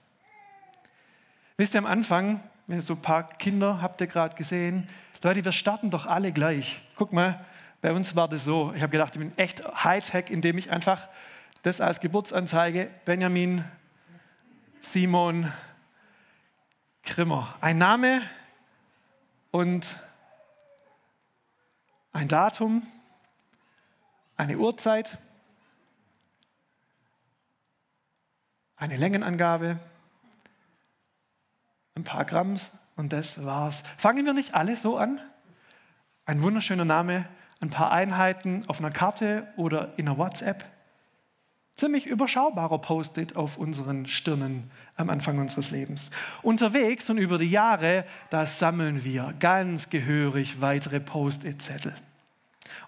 Wisst 1.56 1.74
ihr 1.74 1.78
am 1.78 1.86
Anfang, 1.86 2.40
wenn 2.66 2.78
ihr 2.78 2.82
so 2.82 2.94
ein 2.94 3.02
paar 3.02 3.28
Kinder 3.28 3.82
habt 3.82 4.00
ihr 4.00 4.06
gerade 4.06 4.36
gesehen, 4.36 4.88
Leute, 5.22 5.44
wir 5.44 5.52
starten 5.52 5.90
doch 5.90 6.06
alle 6.06 6.30
gleich. 6.30 6.80
Guck 6.94 7.12
mal, 7.12 7.44
bei 7.80 7.92
uns 7.92 8.14
war 8.14 8.28
das 8.28 8.44
so. 8.44 8.72
Ich 8.74 8.82
habe 8.82 8.92
gedacht, 8.92 9.16
ich 9.16 9.20
bin 9.20 9.36
echt 9.36 9.64
Hightech, 9.84 10.30
indem 10.30 10.58
ich 10.58 10.70
einfach 10.70 11.08
das 11.62 11.80
als 11.80 11.98
Geburtsanzeige 12.00 12.88
Benjamin 13.04 13.64
Simon 14.80 15.52
Grimmer. 17.08 17.56
Ein 17.60 17.78
Name 17.78 18.22
und 19.50 19.96
ein 22.12 22.28
Datum, 22.28 22.86
eine 24.36 24.58
Uhrzeit 24.58 25.18
eine 28.78 28.96
Längenangabe, 28.96 29.78
ein 31.96 32.04
paar 32.04 32.24
Gramms 32.24 32.72
und 32.96 33.12
das 33.12 33.44
war's. 33.44 33.82
Fangen 33.96 34.24
wir 34.24 34.32
nicht 34.32 34.54
alle 34.54 34.76
so 34.76 34.96
an? 34.96 35.20
Ein 36.24 36.42
wunderschöner 36.42 36.84
Name, 36.84 37.28
ein 37.60 37.70
paar 37.70 37.90
Einheiten 37.90 38.64
auf 38.68 38.78
einer 38.78 38.90
Karte 38.90 39.52
oder 39.56 39.98
in 39.98 40.08
einer 40.08 40.16
WhatsApp. 40.16 40.64
Ziemlich 41.78 42.06
überschaubarer 42.06 42.78
Post-it 42.78 43.36
auf 43.36 43.56
unseren 43.56 44.08
Stirnen 44.08 44.68
am 44.96 45.10
Anfang 45.10 45.38
unseres 45.38 45.70
Lebens. 45.70 46.10
Unterwegs 46.42 47.08
und 47.08 47.18
über 47.18 47.38
die 47.38 47.48
Jahre, 47.48 48.04
da 48.30 48.46
sammeln 48.46 49.04
wir 49.04 49.32
ganz 49.38 49.88
gehörig 49.88 50.60
weitere 50.60 50.98
Post-it-Zettel. 50.98 51.94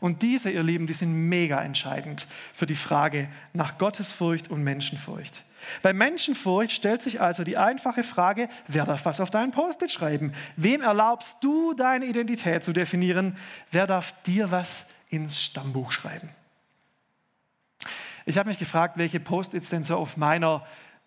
Und 0.01 0.23
diese, 0.23 0.51
ihr 0.51 0.65
Lieben, 0.65 0.89
die 0.89 0.93
sind 0.95 1.13
mega 1.13 1.63
entscheidend 1.63 2.27
für 2.53 2.67
die 2.67 2.75
Frage 2.75 3.29
nach 3.53 3.79
Gottesfurcht 3.79 4.51
und 4.51 4.65
Menschenfurcht. 4.65 5.45
Bei 5.83 5.93
Menschenfurcht 5.93 6.73
stellt 6.73 7.01
sich 7.01 7.21
also 7.21 7.45
die 7.45 7.59
einfache 7.59 8.03
Frage, 8.03 8.49
wer 8.67 8.87
darf 8.87 9.05
was 9.05 9.21
auf 9.21 9.31
deinen 9.31 9.53
Post-it 9.53 9.93
schreiben? 9.93 10.33
Wem 10.57 10.81
erlaubst 10.81 11.45
du 11.45 11.75
deine 11.75 12.07
Identität 12.07 12.65
zu 12.65 12.73
definieren? 12.73 13.37
Wer 13.71 13.87
darf 13.87 14.21
dir 14.23 14.51
was 14.51 14.87
ins 15.11 15.41
Stammbuch 15.41 15.93
schreiben? 15.93 16.31
Ich 18.27 18.39
habe 18.39 18.49
mich 18.49 18.59
gefragt, 18.59 18.97
welche 18.97 19.21
Post-its 19.21 19.71
denn 19.71 19.83
so 19.83 19.97
auf 19.97 20.17
meiner 20.17 20.67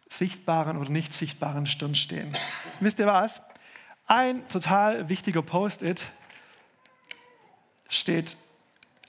sichtbaren 0.10 0.78
oder 0.78 0.90
nicht 0.90 1.14
sichtbaren 1.14 1.66
Stirn 1.66 1.96
stehen. 1.96 2.32
Wisst 2.80 3.00
ihr 3.00 3.08
was? 3.08 3.42
Ein 4.06 4.48
total 4.48 5.10
wichtiger 5.10 5.42
Post-it 5.42 6.12
steht 7.90 8.38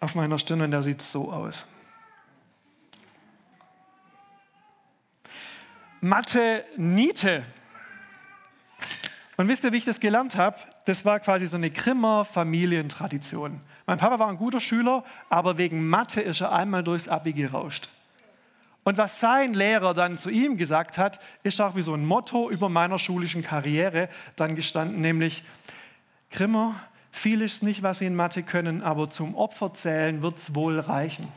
auf 0.01 0.15
meiner 0.15 0.39
Stirn 0.39 0.61
und 0.61 0.71
der 0.71 0.83
sieht 0.83 1.03
so 1.03 1.33
aus. 1.33 1.67
Mathe 6.01 6.65
Niete. 6.77 7.45
Und 9.37 9.49
wisst 9.49 9.65
ihr, 9.65 9.73
wie 9.73 9.79
ich 9.79 9.85
das 9.85 10.01
gelernt 10.01 10.37
habe? 10.37 10.59
Das 10.85 11.05
war 11.05 11.19
quasi 11.19 11.47
so 11.47 11.57
eine 11.57 11.71
Grimmer 11.71 12.25
Familientradition. 12.25 13.61
Mein 13.87 13.99
Papa 13.99 14.19
war 14.19 14.29
ein 14.29 14.39
guter 14.39 14.61
Schüler, 14.61 15.05
aber 15.29 15.59
wegen 15.59 15.89
Mathe 15.89 16.21
ist 16.21 16.41
er 16.41 16.53
einmal 16.53 16.83
durchs 16.83 17.09
Abi 17.09 17.33
gerauscht. 17.33 17.91
Und 18.83 18.99
was 18.99 19.21
sein 19.21 19.55
Lehrer 19.55 19.95
dann 19.95 20.19
zu 20.19 20.31
ihm 20.31 20.57
gesagt 20.57 20.99
hat, 20.99 21.19
ist 21.43 21.61
auch 21.61 21.75
wie 21.75 21.83
so 21.83 21.95
ein 21.95 22.05
Motto 22.05 22.51
über 22.51 22.69
meiner 22.69 22.99
schulischen 22.99 23.43
Karriere 23.43 24.09
dann 24.37 24.57
gestanden, 24.57 25.01
nämlich 25.01 25.43
Grimmer, 26.31 26.75
viel 27.11 27.43
ist 27.43 27.63
nicht, 27.63 27.83
was 27.83 27.99
sie 27.99 28.07
in 28.07 28.17
Mathe 28.17 28.43
können, 28.43 28.83
aber 28.83 29.09
zum 29.09 29.37
Opferzählen 29.37 30.21
wird 30.21 30.37
es 30.39 30.55
wohl 30.55 30.81
reichen. 30.81 31.29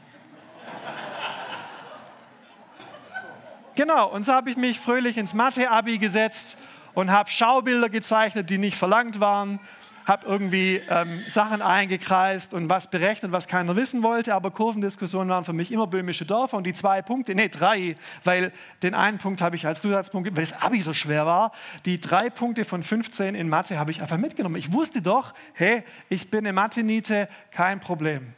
Genau, 3.75 4.07
und 4.07 4.23
so 4.23 4.33
habe 4.33 4.49
ich 4.49 4.57
mich 4.57 4.79
fröhlich 4.79 5.17
ins 5.17 5.35
Mathe-Abi 5.35 5.99
gesetzt 5.99 6.57
und 6.95 7.11
habe 7.11 7.29
Schaubilder 7.29 7.89
gezeichnet, 7.89 8.49
die 8.49 8.57
nicht 8.57 8.75
verlangt 8.75 9.19
waren, 9.19 9.59
habe 10.07 10.25
irgendwie 10.25 10.81
ähm, 10.89 11.21
Sachen 11.27 11.61
eingekreist 11.61 12.53
und 12.53 12.69
was 12.69 12.89
berechnet, 12.89 13.33
was 13.33 13.47
keiner 13.47 13.75
wissen 13.75 14.03
wollte, 14.03 14.33
aber 14.33 14.51
Kurvendiskussionen 14.51 15.29
waren 15.29 15.43
für 15.43 15.51
mich 15.51 15.69
immer 15.71 15.85
böhmische 15.85 16.25
Dörfer 16.25 16.55
und 16.55 16.63
die 16.63 16.71
zwei 16.71 17.01
Punkte, 17.01 17.35
nee, 17.35 17.49
drei, 17.49 17.97
weil 18.23 18.53
den 18.83 18.95
einen 18.95 19.17
Punkt 19.17 19.41
habe 19.41 19.57
ich 19.57 19.67
als 19.67 19.81
Zusatzpunkt, 19.81 20.29
weil 20.35 20.43
das 20.43 20.61
Abi 20.61 20.81
so 20.81 20.93
schwer 20.93 21.25
war, 21.25 21.51
die 21.85 21.99
drei 21.99 22.29
Punkte 22.29 22.63
von 22.63 22.81
15 22.81 23.35
in 23.35 23.49
Mathe 23.49 23.77
habe 23.77 23.91
ich 23.91 24.01
einfach 24.01 24.17
mitgenommen. 24.17 24.55
Ich 24.55 24.71
wusste 24.71 25.01
doch, 25.01 25.33
hey, 25.53 25.83
ich 26.07 26.31
bin 26.31 26.39
eine 26.39 26.53
Mathe-Niete, 26.53 27.27
kein 27.51 27.81
Problem. 27.81 28.33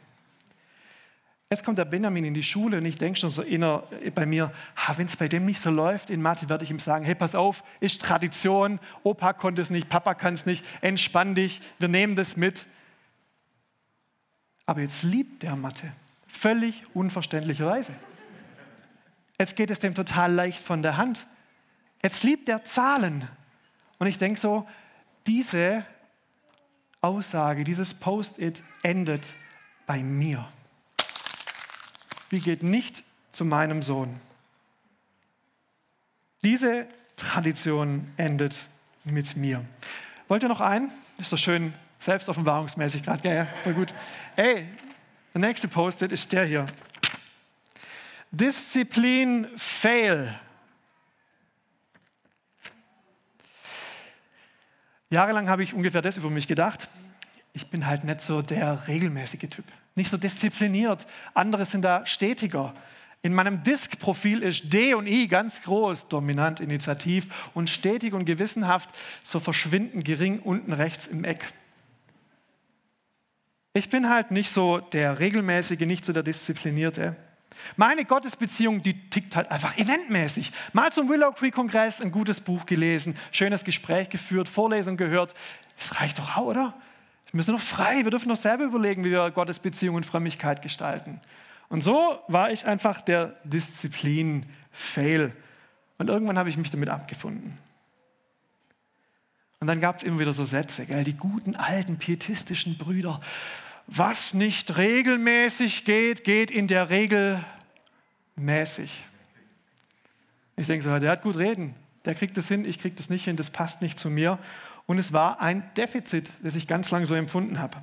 Jetzt 1.52 1.64
kommt 1.64 1.78
der 1.78 1.84
Benjamin 1.84 2.24
in 2.24 2.34
die 2.34 2.44
Schule 2.44 2.78
und 2.78 2.84
ich 2.84 2.94
denke 2.94 3.18
schon 3.18 3.28
so 3.28 3.42
inner 3.42 3.82
bei 4.14 4.24
mir, 4.24 4.52
wenn 4.94 5.06
es 5.06 5.16
bei 5.16 5.26
dem 5.26 5.46
nicht 5.46 5.60
so 5.60 5.68
läuft 5.68 6.08
in 6.08 6.22
Mathe, 6.22 6.48
werde 6.48 6.62
ich 6.62 6.70
ihm 6.70 6.78
sagen, 6.78 7.04
hey, 7.04 7.16
pass 7.16 7.34
auf, 7.34 7.64
ist 7.80 8.02
Tradition, 8.02 8.78
Opa 9.02 9.32
konnte 9.32 9.60
es 9.60 9.68
nicht, 9.68 9.88
Papa 9.88 10.14
kann 10.14 10.34
es 10.34 10.46
nicht, 10.46 10.64
entspann 10.80 11.34
dich, 11.34 11.60
wir 11.80 11.88
nehmen 11.88 12.14
das 12.14 12.36
mit. 12.36 12.66
Aber 14.64 14.80
jetzt 14.80 15.02
liebt 15.02 15.42
der 15.42 15.56
Mathe, 15.56 15.92
völlig 16.28 16.84
unverständlicherweise. 16.94 17.94
Jetzt 19.36 19.56
geht 19.56 19.72
es 19.72 19.80
dem 19.80 19.96
total 19.96 20.32
leicht 20.32 20.62
von 20.62 20.82
der 20.82 20.98
Hand. 20.98 21.26
Jetzt 22.00 22.22
liebt 22.22 22.48
er 22.48 22.62
Zahlen. 22.62 23.26
Und 23.98 24.06
ich 24.06 24.18
denke 24.18 24.38
so, 24.38 24.68
diese 25.26 25.84
Aussage, 27.00 27.64
dieses 27.64 27.92
Post-it 27.92 28.62
endet 28.84 29.34
bei 29.86 30.04
mir 30.04 30.46
wie 32.30 32.38
geht 32.38 32.62
nicht 32.62 33.04
zu 33.30 33.44
meinem 33.44 33.82
Sohn. 33.82 34.20
Diese 36.42 36.86
Tradition 37.16 38.10
endet 38.16 38.68
mit 39.04 39.36
mir. 39.36 39.64
Wollt 40.28 40.42
ihr 40.42 40.48
noch 40.48 40.60
einen? 40.62 40.90
Ist 41.18 41.32
doch 41.32 41.38
schön 41.38 41.74
selbstoffenbarungsmäßig 41.98 43.02
gerade, 43.02 43.28
ja, 43.28 43.46
voll 43.62 43.74
gut. 43.74 43.92
Ey, 44.36 44.66
der 45.34 45.40
nächste 45.40 45.68
Post-it 45.68 46.12
ist 46.12 46.32
der 46.32 46.46
hier. 46.46 46.66
Disziplin 48.30 49.48
fail. 49.56 50.38
Jahrelang 55.10 55.48
habe 55.48 55.64
ich 55.64 55.74
ungefähr 55.74 56.00
das 56.00 56.16
über 56.16 56.30
mich 56.30 56.46
gedacht. 56.46 56.88
Ich 57.52 57.68
bin 57.68 57.86
halt 57.86 58.04
nicht 58.04 58.20
so 58.20 58.42
der 58.42 58.86
regelmäßige 58.88 59.48
Typ, 59.50 59.64
nicht 59.94 60.10
so 60.10 60.16
diszipliniert. 60.16 61.06
Andere 61.34 61.64
sind 61.64 61.82
da 61.82 62.06
stetiger. 62.06 62.74
In 63.22 63.34
meinem 63.34 63.62
Disk-Profil 63.62 64.42
ist 64.42 64.72
D 64.72 64.94
und 64.94 65.06
I 65.06 65.28
ganz 65.28 65.62
groß, 65.62 66.08
dominant, 66.08 66.60
initiativ 66.60 67.50
und 67.52 67.68
stetig 67.68 68.14
und 68.14 68.24
gewissenhaft, 68.24 68.88
so 69.22 69.40
verschwinden 69.40 70.02
gering 70.02 70.40
unten 70.40 70.72
rechts 70.72 71.06
im 71.06 71.24
Eck. 71.24 71.52
Ich 73.74 73.90
bin 73.90 74.08
halt 74.08 74.30
nicht 74.30 74.50
so 74.50 74.78
der 74.78 75.20
regelmäßige, 75.20 75.80
nicht 75.80 76.04
so 76.04 76.12
der 76.12 76.22
disziplinierte. 76.22 77.14
Meine 77.76 78.04
Gottesbeziehung, 78.04 78.82
die 78.82 78.94
tickt 79.10 79.36
halt 79.36 79.50
einfach 79.50 79.76
eventmäßig. 79.76 80.50
Mal 80.72 80.90
zum 80.92 81.08
Willow 81.08 81.32
Creek 81.32 81.54
Kongress 81.54 82.00
ein 82.00 82.10
gutes 82.10 82.40
Buch 82.40 82.64
gelesen, 82.64 83.16
schönes 83.32 83.64
Gespräch 83.64 84.08
geführt, 84.08 84.48
Vorlesung 84.48 84.96
gehört. 84.96 85.34
Das 85.76 86.00
reicht 86.00 86.18
doch 86.18 86.36
auch, 86.36 86.46
oder? 86.46 86.74
Wir 87.30 87.36
müssen 87.36 87.52
noch 87.52 87.62
frei, 87.62 88.02
wir 88.02 88.10
dürfen 88.10 88.28
noch 88.28 88.36
selber 88.36 88.64
überlegen, 88.64 89.04
wie 89.04 89.10
wir 89.10 89.30
Gottesbeziehung 89.30 89.94
und 89.94 90.06
Frömmigkeit 90.06 90.62
gestalten. 90.62 91.20
Und 91.68 91.84
so 91.84 92.18
war 92.26 92.50
ich 92.50 92.66
einfach 92.66 93.00
der 93.00 93.36
Disziplin-Fail. 93.44 95.32
Und 95.98 96.08
irgendwann 96.08 96.38
habe 96.38 96.48
ich 96.48 96.56
mich 96.56 96.70
damit 96.70 96.88
abgefunden. 96.88 97.56
Und 99.60 99.66
dann 99.66 99.78
gab 99.78 99.98
es 99.98 100.02
immer 100.02 100.18
wieder 100.18 100.32
so 100.32 100.44
Sätze, 100.44 100.86
gell, 100.86 101.04
die 101.04 101.12
guten 101.12 101.54
alten 101.54 101.98
pietistischen 101.98 102.78
Brüder. 102.78 103.20
Was 103.86 104.34
nicht 104.34 104.76
regelmäßig 104.76 105.84
geht, 105.84 106.24
geht 106.24 106.50
in 106.50 106.66
der 106.66 106.90
Regel 106.90 107.44
mäßig. 108.36 109.04
Ich 110.56 110.66
denke 110.66 110.82
so, 110.82 110.98
der 110.98 111.10
hat 111.10 111.22
gut 111.22 111.36
reden. 111.36 111.74
Der 112.04 112.14
kriegt 112.14 112.36
das 112.36 112.48
hin, 112.48 112.64
ich 112.64 112.78
kriege 112.78 112.96
das 112.96 113.10
nicht 113.10 113.24
hin, 113.24 113.36
das 113.36 113.50
passt 113.50 113.82
nicht 113.82 113.98
zu 113.98 114.10
mir. 114.10 114.38
Und 114.90 114.98
es 114.98 115.12
war 115.12 115.40
ein 115.40 115.62
Defizit, 115.76 116.32
das 116.42 116.56
ich 116.56 116.66
ganz 116.66 116.90
lange 116.90 117.06
so 117.06 117.14
empfunden 117.14 117.60
habe. 117.60 117.76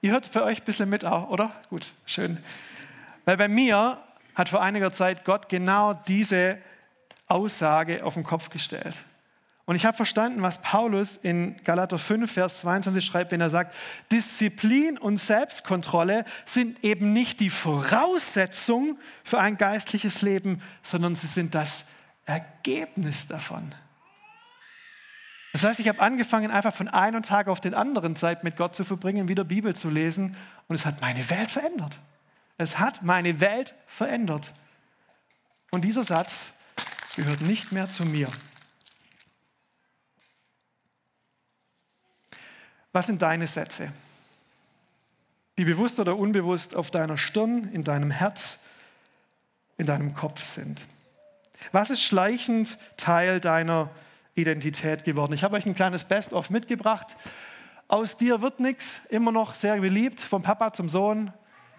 Ihr 0.00 0.12
hört 0.12 0.24
für 0.24 0.42
euch 0.42 0.62
ein 0.62 0.64
bisschen 0.64 0.88
mit 0.88 1.04
auch, 1.04 1.28
oder? 1.28 1.52
Gut, 1.68 1.92
schön. 2.06 2.38
Weil 3.26 3.36
bei 3.36 3.46
mir 3.46 3.98
hat 4.34 4.48
vor 4.48 4.62
einiger 4.62 4.90
Zeit 4.90 5.26
Gott 5.26 5.50
genau 5.50 5.92
diese 5.92 6.56
Aussage 7.26 8.02
auf 8.06 8.14
den 8.14 8.22
Kopf 8.22 8.48
gestellt. 8.48 9.04
Und 9.66 9.76
ich 9.76 9.84
habe 9.84 9.98
verstanden, 9.98 10.40
was 10.40 10.62
Paulus 10.62 11.18
in 11.18 11.56
Galater 11.62 11.98
5, 11.98 12.32
Vers 12.32 12.60
22 12.60 13.04
schreibt, 13.04 13.32
wenn 13.32 13.42
er 13.42 13.50
sagt, 13.50 13.76
Disziplin 14.10 14.96
und 14.96 15.18
Selbstkontrolle 15.18 16.24
sind 16.46 16.82
eben 16.82 17.12
nicht 17.12 17.40
die 17.40 17.50
Voraussetzung 17.50 18.98
für 19.24 19.40
ein 19.40 19.58
geistliches 19.58 20.22
Leben, 20.22 20.62
sondern 20.82 21.14
sie 21.14 21.26
sind 21.26 21.54
das 21.54 21.84
Ergebnis 22.24 23.26
davon. 23.26 23.74
Das 25.52 25.64
heißt, 25.64 25.80
ich 25.80 25.88
habe 25.88 26.00
angefangen, 26.00 26.50
einfach 26.50 26.74
von 26.74 26.88
einem 26.88 27.22
Tag 27.22 27.48
auf 27.48 27.60
den 27.60 27.74
anderen 27.74 28.14
Zeit 28.14 28.44
mit 28.44 28.56
Gott 28.56 28.76
zu 28.76 28.84
verbringen, 28.84 29.28
wieder 29.28 29.44
Bibel 29.44 29.74
zu 29.74 29.90
lesen 29.90 30.36
und 30.68 30.76
es 30.76 30.86
hat 30.86 31.00
meine 31.00 31.28
Welt 31.30 31.50
verändert. 31.50 31.98
Es 32.56 32.78
hat 32.78 33.02
meine 33.02 33.40
Welt 33.40 33.74
verändert. 33.86 34.52
Und 35.70 35.82
dieser 35.82 36.04
Satz 36.04 36.52
gehört 37.16 37.40
nicht 37.40 37.72
mehr 37.72 37.90
zu 37.90 38.04
mir. 38.04 38.28
Was 42.92 43.06
sind 43.06 43.22
deine 43.22 43.46
Sätze, 43.46 43.92
die 45.58 45.64
bewusst 45.64 46.00
oder 46.00 46.16
unbewusst 46.16 46.76
auf 46.76 46.90
deiner 46.90 47.16
Stirn, 47.16 47.68
in 47.72 47.82
deinem 47.82 48.10
Herz, 48.10 48.58
in 49.78 49.86
deinem 49.86 50.14
Kopf 50.14 50.44
sind? 50.44 50.86
Was 51.72 51.90
ist 51.90 52.02
schleichend 52.02 52.78
Teil 52.96 53.40
deiner 53.40 53.90
Identität 54.40 55.04
geworden? 55.04 55.32
Ich 55.32 55.44
habe 55.44 55.56
euch 55.56 55.66
ein 55.66 55.74
kleines 55.74 56.04
Best-of 56.04 56.50
mitgebracht. 56.50 57.16
Aus 57.88 58.16
dir 58.16 58.40
wird 58.42 58.60
nichts, 58.60 59.02
immer 59.08 59.32
noch 59.32 59.54
sehr 59.54 59.80
beliebt, 59.80 60.20
vom 60.20 60.42
Papa 60.42 60.72
zum 60.72 60.88
Sohn. 60.88 61.32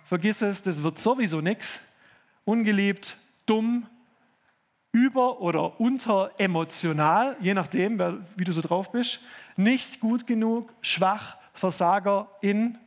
Vergiss 0.04 0.42
es, 0.42 0.62
das 0.62 0.84
wird 0.84 1.00
sowieso 1.00 1.42
nichts. 1.42 1.80
Ungeliebt, 2.44 3.18
dumm, 3.46 3.88
über- 4.92 5.40
oder 5.40 5.80
unteremotional, 5.80 7.38
je 7.40 7.54
nachdem, 7.54 8.00
wie 8.36 8.44
du 8.44 8.52
so 8.52 8.62
drauf 8.62 8.92
bist, 8.92 9.20
nicht 9.56 10.00
gut 10.00 10.28
genug, 10.28 10.74
schwach, 10.82 11.38
Versager 11.54 12.28
in. 12.42 12.78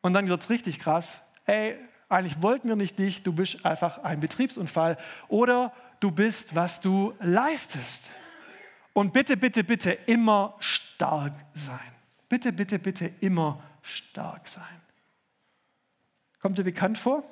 Und 0.00 0.14
dann 0.14 0.28
wird 0.28 0.40
es 0.40 0.50
richtig 0.50 0.78
krass. 0.78 1.20
Ey, 1.44 1.76
eigentlich 2.08 2.40
wollten 2.42 2.68
wir 2.68 2.76
nicht 2.76 2.98
dich, 2.98 3.22
du 3.22 3.32
bist 3.32 3.64
einfach 3.64 3.98
ein 3.98 4.20
Betriebsunfall. 4.20 4.96
Oder 5.28 5.72
du 6.00 6.10
bist, 6.10 6.54
was 6.54 6.80
du 6.80 7.14
leistest. 7.20 8.12
Und 8.96 9.12
bitte, 9.12 9.36
bitte, 9.36 9.62
bitte 9.62 9.92
immer 10.06 10.54
stark 10.58 11.34
sein. 11.52 11.92
Bitte, 12.30 12.50
bitte, 12.50 12.78
bitte 12.78 13.12
immer 13.20 13.62
stark 13.82 14.48
sein. 14.48 14.80
Kommt 16.40 16.56
dir 16.56 16.64
bekannt 16.64 16.96
vor? 16.96 17.22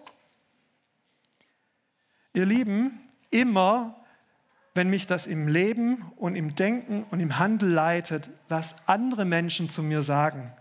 Ihr 2.34 2.44
Lieben, 2.44 3.00
immer, 3.30 3.96
wenn 4.74 4.90
mich 4.90 5.06
das 5.06 5.26
im 5.26 5.48
Leben 5.48 6.04
und 6.16 6.36
im 6.36 6.54
Denken 6.54 7.04
und 7.04 7.20
im 7.20 7.38
Handel 7.38 7.70
leitet, 7.70 8.28
was 8.50 8.76
andere 8.86 9.24
Menschen 9.24 9.70
zu 9.70 9.82
mir 9.82 10.02
sagen, 10.02 10.52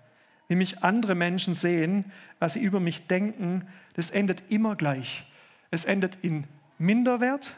wie 0.48 0.56
mich 0.56 0.84
andere 0.86 1.16
Menschen 1.16 1.54
sehen, 1.54 2.14
was 2.40 2.54
sie 2.54 2.62
über 2.62 2.80
mich 2.80 3.08
denken, 3.08 3.68
das 3.96 4.10
endet 4.10 4.50
immer 4.50 4.78
gleich. 4.78 5.26
Es 5.70 5.84
endet 5.84 6.16
in 6.22 6.46
Minderwert 6.78 7.54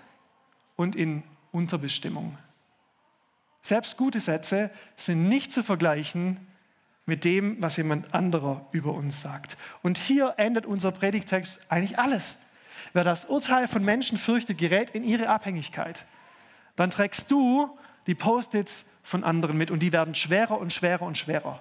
und 0.75 0.95
in 0.95 1.21
Unterbestimmung. 1.51 2.39
Selbst 3.65 3.97
gute 3.97 4.19
Sätze 4.19 4.69
sind 4.95 5.27
nicht 5.27 5.51
zu 5.51 5.63
vergleichen 5.63 6.37
mit 7.07 7.25
dem, 7.25 7.59
was 7.63 7.77
jemand 7.77 8.13
anderer 8.13 8.67
über 8.71 8.93
uns 8.93 9.21
sagt. 9.21 9.57
Und 9.81 9.97
hier 9.97 10.35
endet 10.37 10.67
unser 10.67 10.91
Predigtext 10.91 11.59
eigentlich 11.67 11.97
alles. 11.97 12.37
Wer 12.93 13.03
das 13.03 13.25
Urteil 13.25 13.65
von 13.65 13.83
Menschen 13.83 14.19
fürchtet, 14.19 14.59
gerät 14.59 14.91
in 14.91 15.03
ihre 15.03 15.29
Abhängigkeit. 15.29 16.05
Dann 16.75 16.91
trägst 16.91 17.31
du 17.31 17.75
die 18.05 18.13
Post-its 18.13 18.85
von 19.01 19.23
anderen 19.23 19.57
mit 19.57 19.71
und 19.71 19.79
die 19.79 19.91
werden 19.91 20.13
schwerer 20.13 20.59
und 20.59 20.71
schwerer 20.71 21.01
und 21.01 21.17
schwerer. 21.17 21.59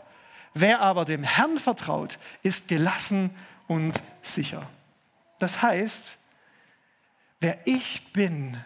Wer 0.53 0.83
aber 0.83 1.07
dem 1.07 1.23
Herrn 1.23 1.59
vertraut, 1.59 2.19
ist 2.43 2.69
gelassen 2.69 3.31
und 3.67 4.03
sicher. 4.21 4.69
Das 5.39 5.63
heißt, 5.63 6.19
wer 7.41 7.57
ich 7.65 8.13
bin, 8.13 8.59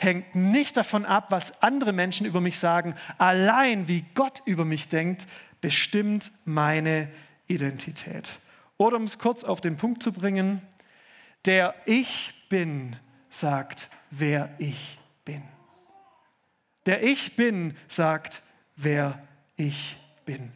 hängt 0.00 0.34
nicht 0.34 0.78
davon 0.78 1.04
ab, 1.04 1.26
was 1.28 1.62
andere 1.62 1.92
Menschen 1.92 2.26
über 2.26 2.40
mich 2.40 2.58
sagen. 2.58 2.94
Allein 3.18 3.86
wie 3.86 4.04
Gott 4.14 4.40
über 4.46 4.64
mich 4.64 4.88
denkt, 4.88 5.26
bestimmt 5.60 6.32
meine 6.46 7.08
Identität. 7.48 8.38
Oder 8.78 8.96
um 8.96 9.04
es 9.04 9.18
kurz 9.18 9.44
auf 9.44 9.60
den 9.60 9.76
Punkt 9.76 10.02
zu 10.02 10.12
bringen, 10.12 10.62
der 11.44 11.74
Ich 11.84 12.32
bin 12.48 12.96
sagt, 13.28 13.90
wer 14.10 14.48
ich 14.58 14.98
bin. 15.26 15.42
Der 16.86 17.02
Ich 17.02 17.36
bin 17.36 17.76
sagt, 17.86 18.42
wer 18.76 19.22
ich 19.56 19.98
bin. 20.24 20.50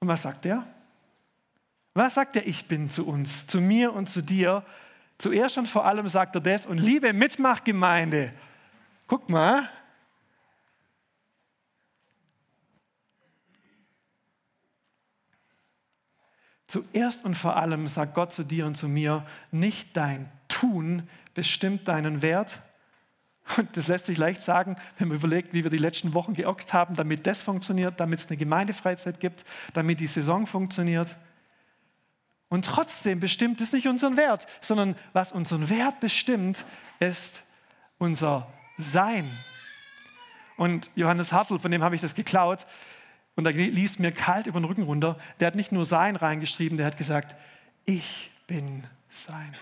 Und 0.00 0.08
was 0.08 0.22
sagt 0.22 0.46
er? 0.46 0.66
Was 1.92 2.14
sagt 2.14 2.36
der 2.36 2.46
Ich 2.46 2.66
bin 2.66 2.88
zu 2.88 3.06
uns, 3.06 3.46
zu 3.46 3.60
mir 3.60 3.92
und 3.92 4.08
zu 4.08 4.22
dir? 4.22 4.64
Zuerst 5.18 5.58
und 5.58 5.68
vor 5.68 5.84
allem 5.84 6.08
sagt 6.08 6.36
er 6.36 6.40
das. 6.40 6.64
Und 6.64 6.78
liebe 6.78 7.12
Mitmachgemeinde, 7.12 8.32
guck 9.06 9.28
mal, 9.28 9.68
Zuerst 16.68 17.24
und 17.24 17.34
vor 17.34 17.56
allem 17.56 17.88
sagt 17.88 18.14
Gott 18.14 18.30
zu 18.30 18.44
dir 18.44 18.66
und 18.66 18.74
zu 18.74 18.88
mir, 18.88 19.24
nicht 19.50 19.96
dein 19.96 20.30
Tun 20.48 21.08
bestimmt 21.32 21.88
deinen 21.88 22.20
Wert. 22.20 22.60
Und 23.56 23.74
das 23.74 23.88
lässt 23.88 24.04
sich 24.04 24.18
leicht 24.18 24.42
sagen, 24.42 24.76
wenn 24.98 25.08
man 25.08 25.16
überlegt, 25.16 25.54
wie 25.54 25.64
wir 25.64 25.70
die 25.70 25.78
letzten 25.78 26.12
Wochen 26.12 26.34
geoxt 26.34 26.74
haben, 26.74 26.94
damit 26.94 27.26
das 27.26 27.40
funktioniert, 27.40 27.98
damit 27.98 28.18
es 28.18 28.28
eine 28.28 28.36
Gemeindefreizeit 28.36 29.18
gibt, 29.18 29.46
damit 29.72 30.00
die 30.00 30.06
Saison 30.06 30.46
funktioniert. 30.46 31.16
Und 32.48 32.64
trotzdem 32.64 33.20
bestimmt 33.20 33.60
es 33.60 33.72
nicht 33.72 33.88
unseren 33.88 34.16
Wert, 34.16 34.46
sondern 34.60 34.96
was 35.12 35.32
unseren 35.32 35.68
Wert 35.68 36.00
bestimmt, 36.00 36.64
ist 36.98 37.44
unser 37.98 38.46
Sein. 38.78 39.30
Und 40.56 40.90
Johannes 40.94 41.32
Hartl, 41.32 41.58
von 41.58 41.70
dem 41.70 41.82
habe 41.82 41.94
ich 41.94 42.00
das 42.00 42.14
geklaut, 42.14 42.66
und 43.36 43.44
da 43.44 43.50
liest 43.50 44.00
mir 44.00 44.10
kalt 44.10 44.48
über 44.48 44.58
den 44.58 44.64
Rücken 44.64 44.82
runter. 44.82 45.16
Der 45.38 45.46
hat 45.46 45.54
nicht 45.54 45.70
nur 45.70 45.84
sein 45.84 46.16
reingeschrieben, 46.16 46.76
der 46.76 46.86
hat 46.86 46.96
gesagt, 46.96 47.36
ich 47.84 48.30
bin 48.48 48.84
sein. 49.10 49.54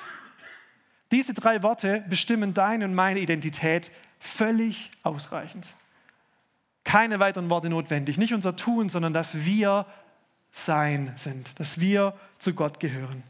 Diese 1.13 1.35
drei 1.35 1.63
Worte 1.63 2.03
bestimmen 2.09 2.55
deine 2.55 2.87
und 2.87 2.95
meine 2.95 3.21
Identität 3.21 3.93
völlig 4.19 4.91
ausreichend. 5.03 5.75
Keine 6.85 7.21
weiteren 7.21 7.51
Worte 7.51 7.69
notwendig. 7.69 8.17
Nicht 8.17 8.33
unser 8.33 8.57
Tun, 8.57 8.89
sondern 8.89 9.13
dass 9.13 9.45
wir 9.45 9.85
sein 10.53 11.13
sind, 11.17 11.61
dass 11.61 11.79
wir 11.79 12.15
zu 12.47 12.55
Gott 12.55 12.79
gehören. 12.79 13.25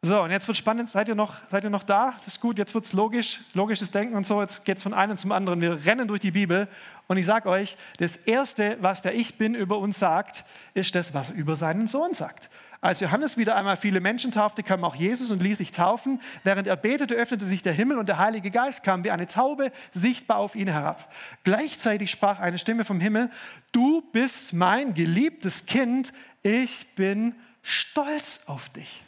So, 0.00 0.22
und 0.22 0.30
jetzt 0.30 0.46
wird 0.46 0.56
spannend. 0.56 0.88
Seid 0.88 1.08
ihr 1.08 1.16
noch, 1.16 1.34
seid 1.50 1.64
ihr 1.64 1.70
noch 1.70 1.82
da? 1.82 2.14
Das 2.18 2.34
ist 2.34 2.40
gut. 2.40 2.56
Jetzt 2.56 2.72
wird 2.72 2.84
es 2.84 2.92
logisch, 2.92 3.40
logisches 3.52 3.90
Denken 3.90 4.14
und 4.14 4.24
so. 4.24 4.40
Jetzt 4.40 4.64
geht 4.64 4.76
es 4.76 4.84
von 4.84 4.94
einem 4.94 5.16
zum 5.16 5.32
anderen. 5.32 5.60
Wir 5.60 5.84
rennen 5.84 6.06
durch 6.06 6.20
die 6.20 6.30
Bibel. 6.30 6.68
Und 7.08 7.16
ich 7.16 7.26
sage 7.26 7.48
euch, 7.48 7.76
das 7.98 8.14
Erste, 8.14 8.76
was 8.80 9.02
der 9.02 9.16
Ich 9.16 9.38
Bin 9.38 9.56
über 9.56 9.78
uns 9.78 9.98
sagt, 9.98 10.44
ist 10.74 10.94
das, 10.94 11.14
was 11.14 11.30
er 11.30 11.34
über 11.34 11.56
seinen 11.56 11.88
Sohn 11.88 12.14
sagt. 12.14 12.48
Als 12.80 13.00
Johannes 13.00 13.36
wieder 13.36 13.56
einmal 13.56 13.76
viele 13.76 13.98
Menschen 13.98 14.30
taufte, 14.30 14.62
kam 14.62 14.84
auch 14.84 14.94
Jesus 14.94 15.32
und 15.32 15.42
ließ 15.42 15.58
sich 15.58 15.72
taufen. 15.72 16.20
Während 16.44 16.68
er 16.68 16.76
betete, 16.76 17.16
öffnete 17.16 17.44
sich 17.44 17.60
der 17.60 17.72
Himmel 17.72 17.98
und 17.98 18.08
der 18.08 18.18
Heilige 18.18 18.52
Geist 18.52 18.84
kam 18.84 19.02
wie 19.02 19.10
eine 19.10 19.26
Taube 19.26 19.72
sichtbar 19.92 20.36
auf 20.36 20.54
ihn 20.54 20.68
herab. 20.68 21.12
Gleichzeitig 21.42 22.08
sprach 22.08 22.38
eine 22.38 22.56
Stimme 22.56 22.84
vom 22.84 23.00
Himmel, 23.00 23.30
du 23.72 24.02
bist 24.12 24.52
mein 24.52 24.94
geliebtes 24.94 25.66
Kind, 25.66 26.12
ich 26.42 26.94
bin 26.94 27.34
stolz 27.62 28.42
auf 28.46 28.68
dich. 28.70 29.02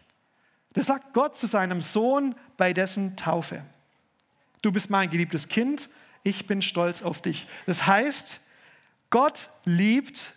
Das 0.73 0.87
sagt 0.87 1.15
Gott 1.15 1.37
zu 1.37 1.47
seinem 1.47 1.83
Sohn 1.83 2.35
bei 2.57 2.73
dessen 2.73 3.17
Taufe. 3.17 3.65
Du 4.63 4.71
bist 4.71 4.91
mein 4.91 5.11
geliebtes 5.11 5.49
Kind, 5.49 5.89
ich 6.23 6.47
bin 6.47 6.63
stolz 6.63 7.03
auf 7.03 7.23
dich. 7.23 7.47
Das 7.67 7.87
heißt, 7.87 8.41
Gott 9.09 9.51
liebt 9.65 10.35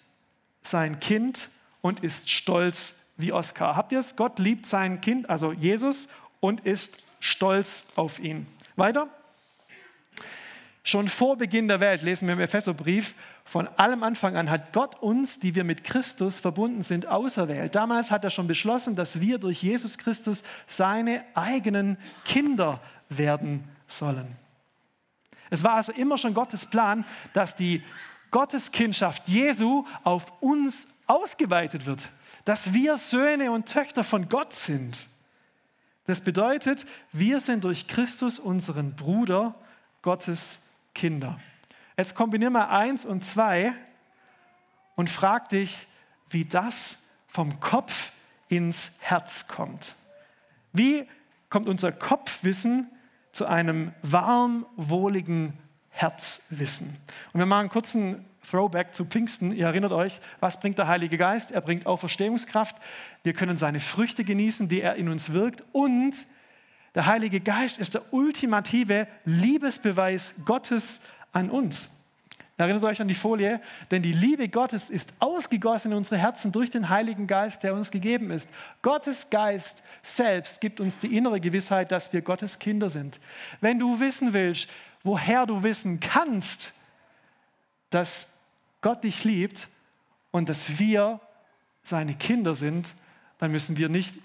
sein 0.62 1.00
Kind 1.00 1.50
und 1.82 2.04
ist 2.04 2.30
stolz 2.30 2.96
wie 3.18 3.32
Oskar. 3.32 3.76
Habt 3.76 3.92
ihr 3.92 4.00
es? 4.00 4.16
Gott 4.16 4.40
liebt 4.40 4.66
sein 4.66 5.02
Kind, 5.02 5.30
also 5.30 5.52
Jesus, 5.52 6.08
und 6.40 6.62
ist 6.62 7.00
stolz 7.20 7.86
auf 7.96 8.20
ihn. 8.20 8.48
Weiter. 8.76 9.08
Schon 10.86 11.08
vor 11.08 11.38
Beginn 11.38 11.70
der 11.70 11.80
Welt, 11.80 12.02
lesen 12.02 12.28
wir 12.28 12.34
im 12.34 12.42
Epheserbrief, 12.42 13.16
von 13.46 13.70
allem 13.78 14.04
Anfang 14.04 14.36
an 14.36 14.50
hat 14.50 14.74
Gott 14.74 15.02
uns, 15.02 15.40
die 15.40 15.56
wir 15.56 15.64
mit 15.64 15.86
Christus 15.86 16.40
verbunden 16.40 16.84
sind, 16.84 17.08
auserwählt. 17.08 17.76
Damals 17.76 18.12
hat 18.12 18.26
er 18.26 18.30
schon 18.30 18.48
beschlossen, 18.48 18.96
dass 18.96 19.22
wir 19.22 19.38
durch 19.38 19.64
Jesus 19.64 19.98
Christus 19.98 20.44
seine 20.68 21.24
eigenen 21.36 21.98
Kinder 22.26 22.82
werden 23.08 23.64
sollen. 23.88 24.28
Es 25.50 25.64
war 25.64 25.76
also 25.76 25.94
immer 25.94 26.18
schon 26.18 26.34
Gottes 26.34 26.66
Plan, 26.66 27.06
dass 27.32 27.56
die 27.56 27.82
Gotteskindschaft 28.32 29.30
Jesu 29.30 29.86
auf 30.04 30.34
uns 30.42 30.88
ausgeweitet 31.08 31.86
wird, 31.86 32.12
dass 32.44 32.74
wir 32.74 32.98
Söhne 32.98 33.52
und 33.52 33.72
Töchter 33.72 34.04
von 34.04 34.28
Gott 34.28 34.54
sind. 34.54 35.08
Das 36.08 36.20
bedeutet, 36.20 36.86
wir 37.14 37.40
sind 37.40 37.64
durch 37.64 37.88
Christus, 37.88 38.40
unseren 38.40 38.96
Bruder, 38.96 39.56
Gottes 40.02 40.62
Kinder. 40.94 41.40
Jetzt 41.98 42.16
kombiniere 42.16 42.52
mal 42.52 42.68
eins 42.68 43.06
und 43.06 43.24
zwei 43.24 43.74
und 44.96 45.10
frag 45.10 45.50
dich, 45.50 45.88
wie 46.30 46.46
das 46.46 46.98
vom 47.28 47.60
Kopf 47.60 48.12
ins 48.48 48.98
Herz 49.00 49.48
kommt. 49.48 49.96
Wie 50.72 51.08
kommt 51.50 51.68
unser 51.68 51.92
Kopfwissen 51.92 52.90
zu 53.32 53.46
einem 53.46 53.94
warm, 54.02 54.66
wohligen 54.76 55.58
Herzwissen? 55.90 56.96
Und 57.32 57.40
wir 57.40 57.46
machen 57.46 57.62
einen 57.62 57.70
kurzen 57.70 58.26
Throwback 58.50 58.94
zu 58.94 59.06
Pfingsten. 59.06 59.52
Ihr 59.52 59.66
erinnert 59.68 59.92
euch, 59.92 60.20
was 60.40 60.60
bringt 60.60 60.78
der 60.78 60.88
Heilige 60.88 61.18
Geist? 61.18 61.52
Er 61.52 61.62
bringt 61.62 61.86
Auferstehungskraft. 61.86 62.76
Wir 63.24 63.34
können 63.34 63.58
seine 63.58 63.80
Früchte 63.80 64.24
genießen, 64.24 64.68
die 64.68 64.82
er 64.82 64.96
in 64.96 65.10
uns 65.10 65.34
wirkt. 65.34 65.64
Und 65.72 66.28
der 66.96 67.06
Heilige 67.06 67.40
Geist 67.40 67.80
ist 67.80 67.96
der 67.96 68.14
ultimative 68.14 69.08
Liebesbeweis 69.26 70.36
Gottes 70.46 71.02
an 71.32 71.50
uns. 71.50 71.90
Erinnert 72.56 72.84
euch 72.84 73.02
an 73.02 73.08
die 73.08 73.16
Folie, 73.16 73.60
denn 73.90 74.04
die 74.04 74.14
Liebe 74.14 74.48
Gottes 74.48 74.92
ist 74.92 75.14
ausgegossen 75.20 75.92
in 75.92 75.98
unsere 75.98 76.20
Herzen 76.20 76.52
durch 76.52 76.70
den 76.70 76.88
Heiligen 76.90 77.26
Geist, 77.26 77.64
der 77.64 77.74
uns 77.74 77.90
gegeben 77.90 78.30
ist. 78.30 78.48
Gottes 78.84 79.32
Geist 79.32 79.82
selbst 80.04 80.62
gibt 80.62 80.80
uns 80.80 81.00
die 81.00 81.18
innere 81.18 81.40
Gewissheit, 81.40 81.92
dass 81.92 82.14
wir 82.14 82.22
Gottes 82.22 82.60
Kinder 82.60 82.90
sind. 82.90 83.20
Wenn 83.60 83.80
du 83.80 84.00
wissen 84.00 84.34
willst, 84.34 84.70
woher 85.04 85.48
du 85.48 85.64
wissen 85.64 86.00
kannst, 86.00 86.74
dass 87.90 88.28
Gott 88.82 89.04
dich 89.04 89.24
liebt 89.24 89.68
und 90.30 90.48
dass 90.48 90.78
wir 90.78 91.20
seine 91.84 92.14
Kinder 92.14 92.54
sind, 92.54 92.94
dann 93.40 93.52
müssen 93.52 93.78
wir 93.78 93.90
nicht 93.90 94.16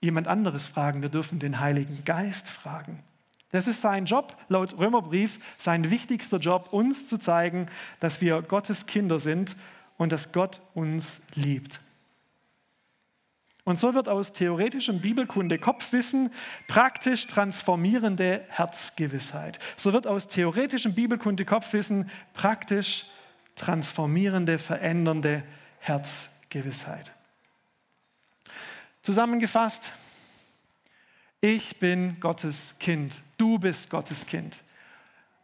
jemand 0.00 0.28
anderes 0.28 0.66
fragen, 0.66 1.02
wir 1.02 1.10
dürfen 1.10 1.38
den 1.38 1.60
Heiligen 1.60 2.04
Geist 2.04 2.48
fragen. 2.48 3.02
Das 3.52 3.66
ist 3.66 3.80
sein 3.80 4.04
Job, 4.04 4.36
laut 4.48 4.78
Römerbrief, 4.78 5.40
sein 5.58 5.90
wichtigster 5.90 6.38
Job, 6.38 6.72
uns 6.72 7.08
zu 7.08 7.18
zeigen, 7.18 7.66
dass 7.98 8.20
wir 8.20 8.42
Gottes 8.42 8.86
Kinder 8.86 9.18
sind 9.18 9.56
und 9.96 10.12
dass 10.12 10.32
Gott 10.32 10.60
uns 10.74 11.20
liebt. 11.34 11.80
Und 13.64 13.78
so 13.78 13.94
wird 13.94 14.08
aus 14.08 14.32
theoretischem 14.32 15.00
Bibelkunde 15.00 15.58
Kopfwissen 15.58 16.30
praktisch 16.66 17.26
transformierende 17.26 18.44
Herzgewissheit. 18.48 19.58
So 19.76 19.92
wird 19.92 20.06
aus 20.06 20.28
theoretischem 20.28 20.94
Bibelkunde 20.94 21.44
Kopfwissen 21.44 22.08
praktisch 22.34 23.06
transformierende, 23.56 24.58
verändernde 24.58 25.42
Herzgewissheit. 25.78 27.12
Zusammengefasst, 29.02 29.92
ich 31.40 31.78
bin 31.78 32.20
Gottes 32.20 32.76
Kind, 32.78 33.22
du 33.38 33.58
bist 33.58 33.88
Gottes 33.88 34.26
Kind. 34.26 34.62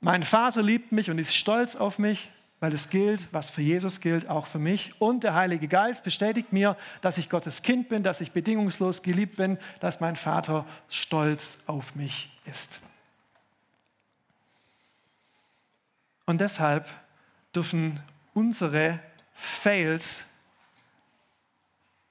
Mein 0.00 0.22
Vater 0.22 0.62
liebt 0.62 0.92
mich 0.92 1.10
und 1.10 1.18
ist 1.18 1.34
stolz 1.34 1.74
auf 1.74 1.98
mich, 1.98 2.30
weil 2.60 2.72
es 2.72 2.90
gilt, 2.90 3.28
was 3.32 3.50
für 3.50 3.62
Jesus 3.62 4.00
gilt, 4.00 4.28
auch 4.28 4.46
für 4.46 4.58
mich. 4.58 5.00
Und 5.00 5.24
der 5.24 5.34
Heilige 5.34 5.68
Geist 5.68 6.04
bestätigt 6.04 6.52
mir, 6.52 6.76
dass 7.00 7.18
ich 7.18 7.28
Gottes 7.28 7.62
Kind 7.62 7.88
bin, 7.88 8.02
dass 8.02 8.20
ich 8.20 8.32
bedingungslos 8.32 9.02
geliebt 9.02 9.36
bin, 9.36 9.58
dass 9.80 10.00
mein 10.00 10.16
Vater 10.16 10.66
stolz 10.88 11.58
auf 11.66 11.94
mich 11.94 12.30
ist. 12.44 12.80
Und 16.26 16.40
deshalb 16.40 16.88
dürfen 17.54 18.00
unsere 18.34 19.00
Fails 19.32 20.20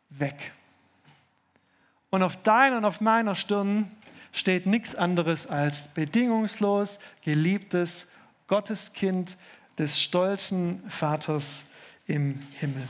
weg. 0.10 0.54
Und 2.16 2.24
auf 2.24 2.42
deiner 2.44 2.78
und 2.78 2.86
auf 2.86 3.02
meiner 3.02 3.36
Stirn 3.36 3.92
steht 4.32 4.68
nichts 4.68 4.96
anderes 4.96 5.48
als 5.48 5.90
bedingungslos 5.90 6.98
geliebtes 7.26 8.08
Gotteskind 8.48 9.36
des 9.78 10.02
stolzen 10.02 10.82
Vaters 10.90 11.66
im 12.08 12.40
Himmel. 12.54 12.88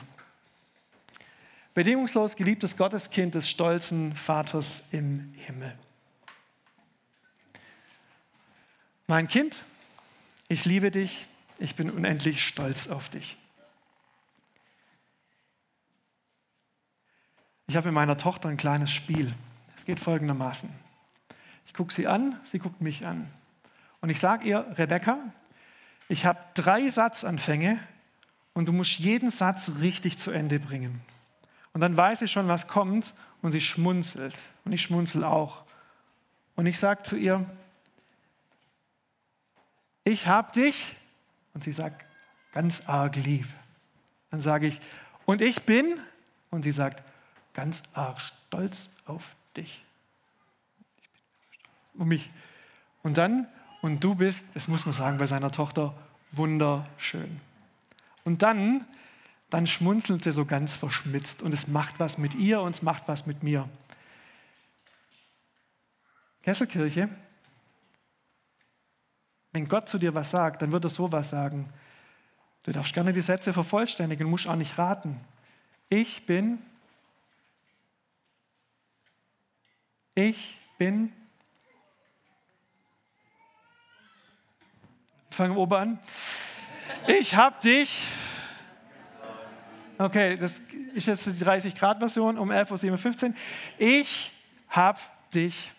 Bedingungslos 1.74 2.36
geliebtes 2.36 2.78
Gotteskind 2.78 3.34
des 3.34 3.50
stolzen 3.50 4.14
Vaters 4.14 4.90
im 4.92 5.34
Himmel. 5.48 5.74
Mein 9.08 9.28
Kind, 9.28 9.66
ich 10.50 10.66
liebe 10.66 10.92
dich, 10.92 11.26
ich 11.58 11.74
bin 11.74 11.90
unendlich 11.90 12.46
stolz 12.46 12.86
auf 12.90 13.10
dich. 13.10 13.38
Ich 17.68 17.76
habe 17.76 17.88
mit 17.88 17.96
meiner 17.96 18.18
Tochter 18.18 18.50
ein 18.50 18.58
kleines 18.58 18.92
Spiel. 18.92 19.34
Es 19.76 19.86
geht 19.86 20.00
folgendermaßen. 20.00 20.70
Ich 21.66 21.74
gucke 21.74 21.94
sie 21.94 22.08
an, 22.08 22.40
sie 22.44 22.60
guckt 22.60 22.82
mich 22.82 23.06
an. 23.06 23.28
Und 24.02 24.10
ich 24.10 24.20
sage 24.20 24.48
ihr, 24.48 24.66
Rebecca, 24.78 25.18
ich 26.08 26.26
habe 26.26 26.40
drei 26.54 26.88
Satzanfänge 26.90 27.80
und 28.54 28.68
du 28.68 28.72
musst 28.72 29.00
jeden 29.00 29.32
Satz 29.32 29.72
richtig 29.82 30.18
zu 30.20 30.32
Ende 30.32 30.60
bringen. 30.60 31.02
Und 31.74 31.82
dann 31.82 31.98
weiß 31.98 32.20
sie 32.20 32.28
schon, 32.28 32.48
was 32.48 32.68
kommt 32.68 33.16
und 33.42 33.52
sie 33.52 33.62
schmunzelt. 33.62 34.40
Und 34.64 34.72
ich 34.72 34.84
schmunzel 34.84 35.24
auch. 35.24 35.64
Und 36.56 36.68
ich 36.68 36.80
sage 36.80 37.04
zu 37.04 37.18
ihr, 37.18 37.46
ich 40.04 40.28
habe 40.28 40.52
dich. 40.52 40.96
Und 41.54 41.64
sie 41.64 41.74
sagt, 41.74 42.06
ganz 42.54 42.88
arg 42.88 43.16
lieb. 43.16 43.48
Dann 44.30 44.40
sage 44.40 44.68
ich, 44.68 44.80
und 45.26 45.42
ich 45.42 45.64
bin. 45.64 46.00
Und 46.52 46.64
sie 46.64 46.72
sagt, 46.72 47.04
ganz 47.56 47.82
arg 47.94 48.22
stolz 48.22 48.90
auf 49.08 49.36
dich. 49.58 49.84
Um 51.96 52.10
mich. 52.10 52.30
Und 53.02 53.18
dann, 53.18 53.48
und 53.82 54.04
du 54.04 54.14
bist, 54.14 54.46
das 54.54 54.68
muss 54.68 54.86
man 54.86 54.94
sagen, 54.94 55.18
bei 55.18 55.26
seiner 55.26 55.52
Tochter 55.52 55.96
wunderschön. 56.32 57.40
Und 58.24 58.42
dann, 58.42 58.86
dann 59.50 59.66
schmunzelt 59.66 60.24
sie 60.24 60.32
so 60.32 60.46
ganz 60.46 60.76
verschmitzt 60.76 61.42
und 61.42 61.54
es 61.54 61.68
macht 61.68 62.00
was 62.00 62.18
mit 62.18 62.36
ihr 62.36 62.62
und 62.62 62.76
es 62.76 62.82
macht 62.82 63.08
was 63.08 63.26
mit 63.26 63.42
mir. 63.42 63.70
Kesselkirche, 66.44 67.10
wenn 69.54 69.68
Gott 69.68 69.88
zu 69.88 69.98
dir 69.98 70.14
was 70.14 70.32
sagt, 70.32 70.62
dann 70.62 70.72
wird 70.72 70.84
er 70.84 70.90
sowas 70.90 71.30
sagen. 71.30 71.72
Du 72.64 72.72
darfst 72.72 72.94
gerne 72.94 73.14
die 73.14 73.22
Sätze 73.22 73.54
vervollständigen, 73.54 74.30
musst 74.30 74.48
auch 74.48 74.56
nicht 74.56 74.78
raten. 74.78 75.20
Ich 75.88 76.26
bin 76.26 76.60
Ich 80.16 80.58
bin. 80.78 81.12
Fangen 85.30 85.56
wir 85.56 85.60
oben 85.60 85.74
an. 85.74 86.00
Ich 87.08 87.36
hab 87.36 87.60
dich. 87.60 88.08
Okay, 89.98 90.38
das 90.38 90.62
ist 90.94 91.08
jetzt 91.08 91.26
die 91.26 91.32
30-Grad-Version 91.32 92.38
um 92.38 92.50
11.57 92.50 93.30
Uhr. 93.30 93.36
Ich 93.78 94.32
hab 94.70 95.02
dich. 95.32 95.74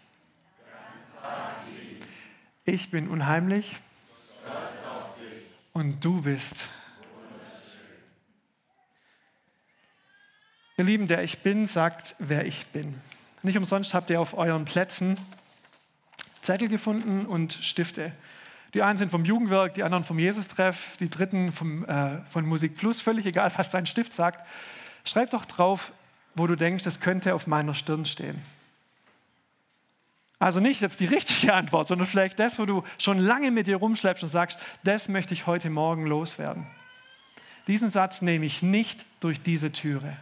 Ich 2.66 2.90
bin 2.90 3.09
unheimlich. 3.09 3.77
Und 5.72 6.05
du 6.05 6.20
bist. 6.20 6.64
Ihr 10.77 10.85
Lieben, 10.85 11.07
der 11.07 11.22
ich 11.22 11.38
bin, 11.38 11.66
sagt, 11.66 12.14
wer 12.18 12.44
ich 12.44 12.66
bin. 12.66 13.01
Nicht 13.46 13.56
umsonst 13.56 13.94
habt 13.94 14.11
ihr 14.11 14.20
auf 14.20 14.37
euren 14.37 14.64
Plätzen 14.64 15.16
Zettel 16.42 16.66
gefunden 16.66 17.26
und 17.26 17.52
Stifte. 17.52 18.11
Die 18.74 18.82
einen 18.82 18.98
sind 18.98 19.12
vom 19.12 19.24
Jugendwerk, 19.24 19.74
die 19.74 19.85
anderen 19.85 20.02
vom 20.02 20.18
Jesus-Treff, 20.18 20.96
die 20.98 21.09
dritten 21.09 21.52
vom, 21.52 21.85
äh, 21.85 22.18
von 22.28 22.44
Musik 22.44 22.76
Plus, 22.76 23.00
völlig 23.00 23.24
egal, 23.24 23.52
was 23.56 23.70
dein 23.70 23.87
Stift 23.87 24.12
sagt. 24.12 24.44
Schreib 25.04 25.30
doch 25.30 25.44
drauf, 25.44 25.92
wo 26.35 26.48
du 26.48 26.56
denkst, 26.56 26.82
das 26.82 26.98
könnte 26.98 27.37
auf 27.37 27.46
meiner 27.46 27.72
Stirn 27.74 28.04
stehen. 28.04 28.42
Also 30.40 30.59
nicht 30.59 30.80
jetzt 30.80 30.98
die 30.98 31.06
richtige 31.06 31.54
Antwort, 31.54 31.87
sondern 31.87 32.09
vielleicht 32.09 32.40
das, 32.40 32.59
wo 32.59 32.66
du 32.66 32.82
schon 32.98 33.20
lange 33.20 33.52
mit 33.52 33.68
dir 33.68 33.76
rumschleppst 33.76 34.24
und 34.24 34.28
sagst, 34.28 34.59
das 34.82 35.09
möchte 35.09 35.35
ich 35.35 35.46
heute 35.46 35.70
Morgen 35.70 36.04
loswerden. 36.04 36.66
Diesen 37.68 37.90
Satz 37.90 38.22
nehme 38.22 38.44
ich 38.44 38.64
nicht 38.64 39.06
durch 39.20 39.40
diese 39.40 39.70
Türe. 39.70 40.16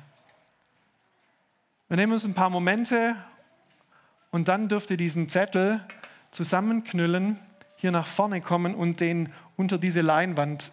Wir 1.89 1.99
nehmen 1.99 2.15
uns 2.15 2.25
ein 2.25 2.33
paar 2.33 2.49
Momente 2.49 3.15
und 4.31 4.49
dann 4.49 4.69
dürft 4.69 4.91
ihr 4.91 4.97
diesen 4.97 5.29
Zettel 5.29 5.85
zusammenknüllen, 6.31 7.39
hier 7.77 7.91
nach 7.91 8.07
vorne 8.07 8.41
kommen 8.41 8.75
und 8.75 9.01
den 9.01 9.31
unter 9.57 9.77
diese 9.77 10.01
Leinwand 10.01 10.73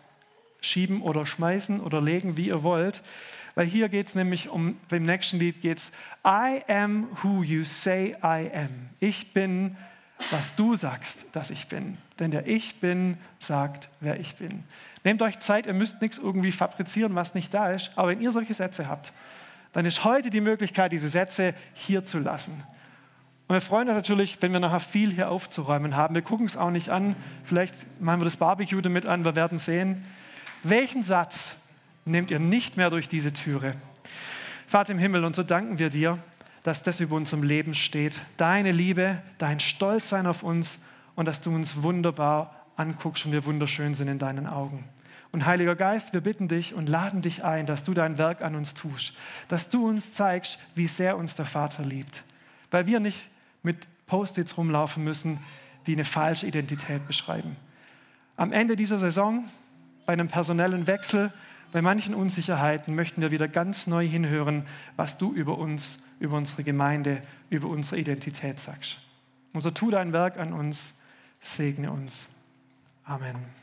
schieben 0.61 1.01
oder 1.01 1.25
schmeißen 1.25 1.81
oder 1.81 1.99
legen, 1.99 2.37
wie 2.37 2.47
ihr 2.47 2.63
wollt. 2.63 3.03
Weil 3.55 3.65
hier 3.65 3.89
geht 3.89 4.07
es 4.07 4.15
nämlich 4.15 4.47
um, 4.47 4.77
beim 4.87 5.03
nächsten 5.03 5.37
Lied 5.37 5.59
geht 5.59 5.79
es, 5.79 5.91
I 6.25 6.61
am 6.71 7.09
who 7.21 7.43
you 7.43 7.65
say 7.65 8.15
I 8.23 8.49
am. 8.53 8.89
Ich 9.01 9.33
bin, 9.33 9.75
was 10.29 10.55
du 10.55 10.75
sagst, 10.77 11.25
dass 11.33 11.49
ich 11.49 11.67
bin. 11.67 11.97
Denn 12.19 12.31
der 12.31 12.47
Ich 12.47 12.79
bin 12.79 13.17
sagt, 13.37 13.89
wer 13.99 14.17
ich 14.17 14.37
bin. 14.37 14.63
Nehmt 15.03 15.21
euch 15.21 15.39
Zeit, 15.39 15.67
ihr 15.67 15.73
müsst 15.73 16.01
nichts 16.01 16.19
irgendwie 16.19 16.53
fabrizieren, 16.53 17.15
was 17.15 17.35
nicht 17.35 17.53
da 17.53 17.73
ist. 17.73 17.91
Aber 17.97 18.07
wenn 18.07 18.21
ihr 18.21 18.31
solche 18.31 18.53
Sätze 18.53 18.87
habt, 18.87 19.11
dann 19.73 19.85
ist 19.85 20.03
heute 20.03 20.29
die 20.29 20.41
Möglichkeit, 20.41 20.91
diese 20.91 21.09
Sätze 21.09 21.53
hier 21.73 22.03
zu 22.03 22.19
lassen. 22.19 22.63
Und 23.47 23.55
wir 23.55 23.61
freuen 23.61 23.87
uns 23.89 23.97
natürlich, 23.97 24.37
wenn 24.41 24.53
wir 24.53 24.59
nachher 24.59 24.79
viel 24.79 25.11
hier 25.11 25.29
aufzuräumen 25.29 25.95
haben. 25.95 26.15
Wir 26.15 26.21
gucken 26.21 26.45
es 26.45 26.55
auch 26.55 26.71
nicht 26.71 26.89
an. 26.89 27.15
Vielleicht 27.43 27.75
machen 28.01 28.21
wir 28.21 28.25
das 28.25 28.37
Barbecue 28.37 28.81
damit 28.81 29.05
an. 29.05 29.25
Wir 29.25 29.35
werden 29.35 29.57
sehen. 29.57 30.05
Welchen 30.63 31.03
Satz 31.03 31.57
nehmt 32.05 32.31
ihr 32.31 32.39
nicht 32.39 32.77
mehr 32.77 32.89
durch 32.89 33.09
diese 33.09 33.33
Türe? 33.33 33.73
Vater 34.67 34.93
im 34.93 34.99
Himmel, 34.99 35.25
und 35.25 35.35
so 35.35 35.43
danken 35.43 35.79
wir 35.79 35.89
dir, 35.89 36.17
dass 36.63 36.83
das 36.83 36.99
über 36.99 37.15
unserem 37.15 37.43
Leben 37.43 37.75
steht. 37.75 38.21
Deine 38.37 38.71
Liebe, 38.71 39.17
dein 39.37 39.59
Stolzsein 39.59 40.27
auf 40.27 40.43
uns 40.43 40.79
und 41.15 41.25
dass 41.25 41.41
du 41.41 41.53
uns 41.53 41.81
wunderbar 41.81 42.67
anguckst 42.77 43.25
und 43.25 43.31
wir 43.31 43.45
wunderschön 43.45 43.95
sind 43.95 44.07
in 44.07 44.19
deinen 44.19 44.47
Augen. 44.47 44.85
Und 45.31 45.45
Heiliger 45.45 45.75
Geist, 45.75 46.13
wir 46.13 46.21
bitten 46.21 46.47
dich 46.47 46.73
und 46.73 46.89
laden 46.89 47.21
dich 47.21 47.43
ein, 47.43 47.65
dass 47.65 47.83
du 47.83 47.93
dein 47.93 48.17
Werk 48.17 48.41
an 48.41 48.55
uns 48.55 48.73
tust, 48.73 49.13
dass 49.47 49.69
du 49.69 49.87
uns 49.87 50.13
zeigst, 50.13 50.59
wie 50.75 50.87
sehr 50.87 51.17
uns 51.17 51.35
der 51.35 51.45
Vater 51.45 51.83
liebt. 51.83 52.23
Weil 52.69 52.85
wir 52.87 52.99
nicht 52.99 53.29
mit 53.63 53.87
Post-its 54.07 54.57
rumlaufen 54.57 55.03
müssen, 55.03 55.39
die 55.87 55.93
eine 55.93 56.05
falsche 56.05 56.47
Identität 56.47 57.07
beschreiben. 57.07 57.55
Am 58.35 58.51
Ende 58.51 58.75
dieser 58.75 58.97
Saison, 58.97 59.45
bei 60.05 60.13
einem 60.13 60.27
personellen 60.27 60.87
Wechsel, 60.87 61.31
bei 61.71 61.81
manchen 61.81 62.13
Unsicherheiten 62.13 62.95
möchten 62.95 63.21
wir 63.21 63.31
wieder 63.31 63.47
ganz 63.47 63.87
neu 63.87 64.05
hinhören, 64.05 64.65
was 64.97 65.17
du 65.17 65.33
über 65.33 65.57
uns, 65.57 66.03
über 66.19 66.35
unsere 66.35 66.63
Gemeinde, 66.63 67.21
über 67.49 67.69
unsere 67.69 67.99
Identität 67.99 68.59
sagst. 68.59 68.97
Und 69.53 69.61
so 69.61 69.71
tu 69.71 69.89
dein 69.89 70.11
Werk 70.11 70.37
an 70.37 70.51
uns, 70.51 70.99
segne 71.39 71.91
uns. 71.91 72.29
Amen. 73.05 73.60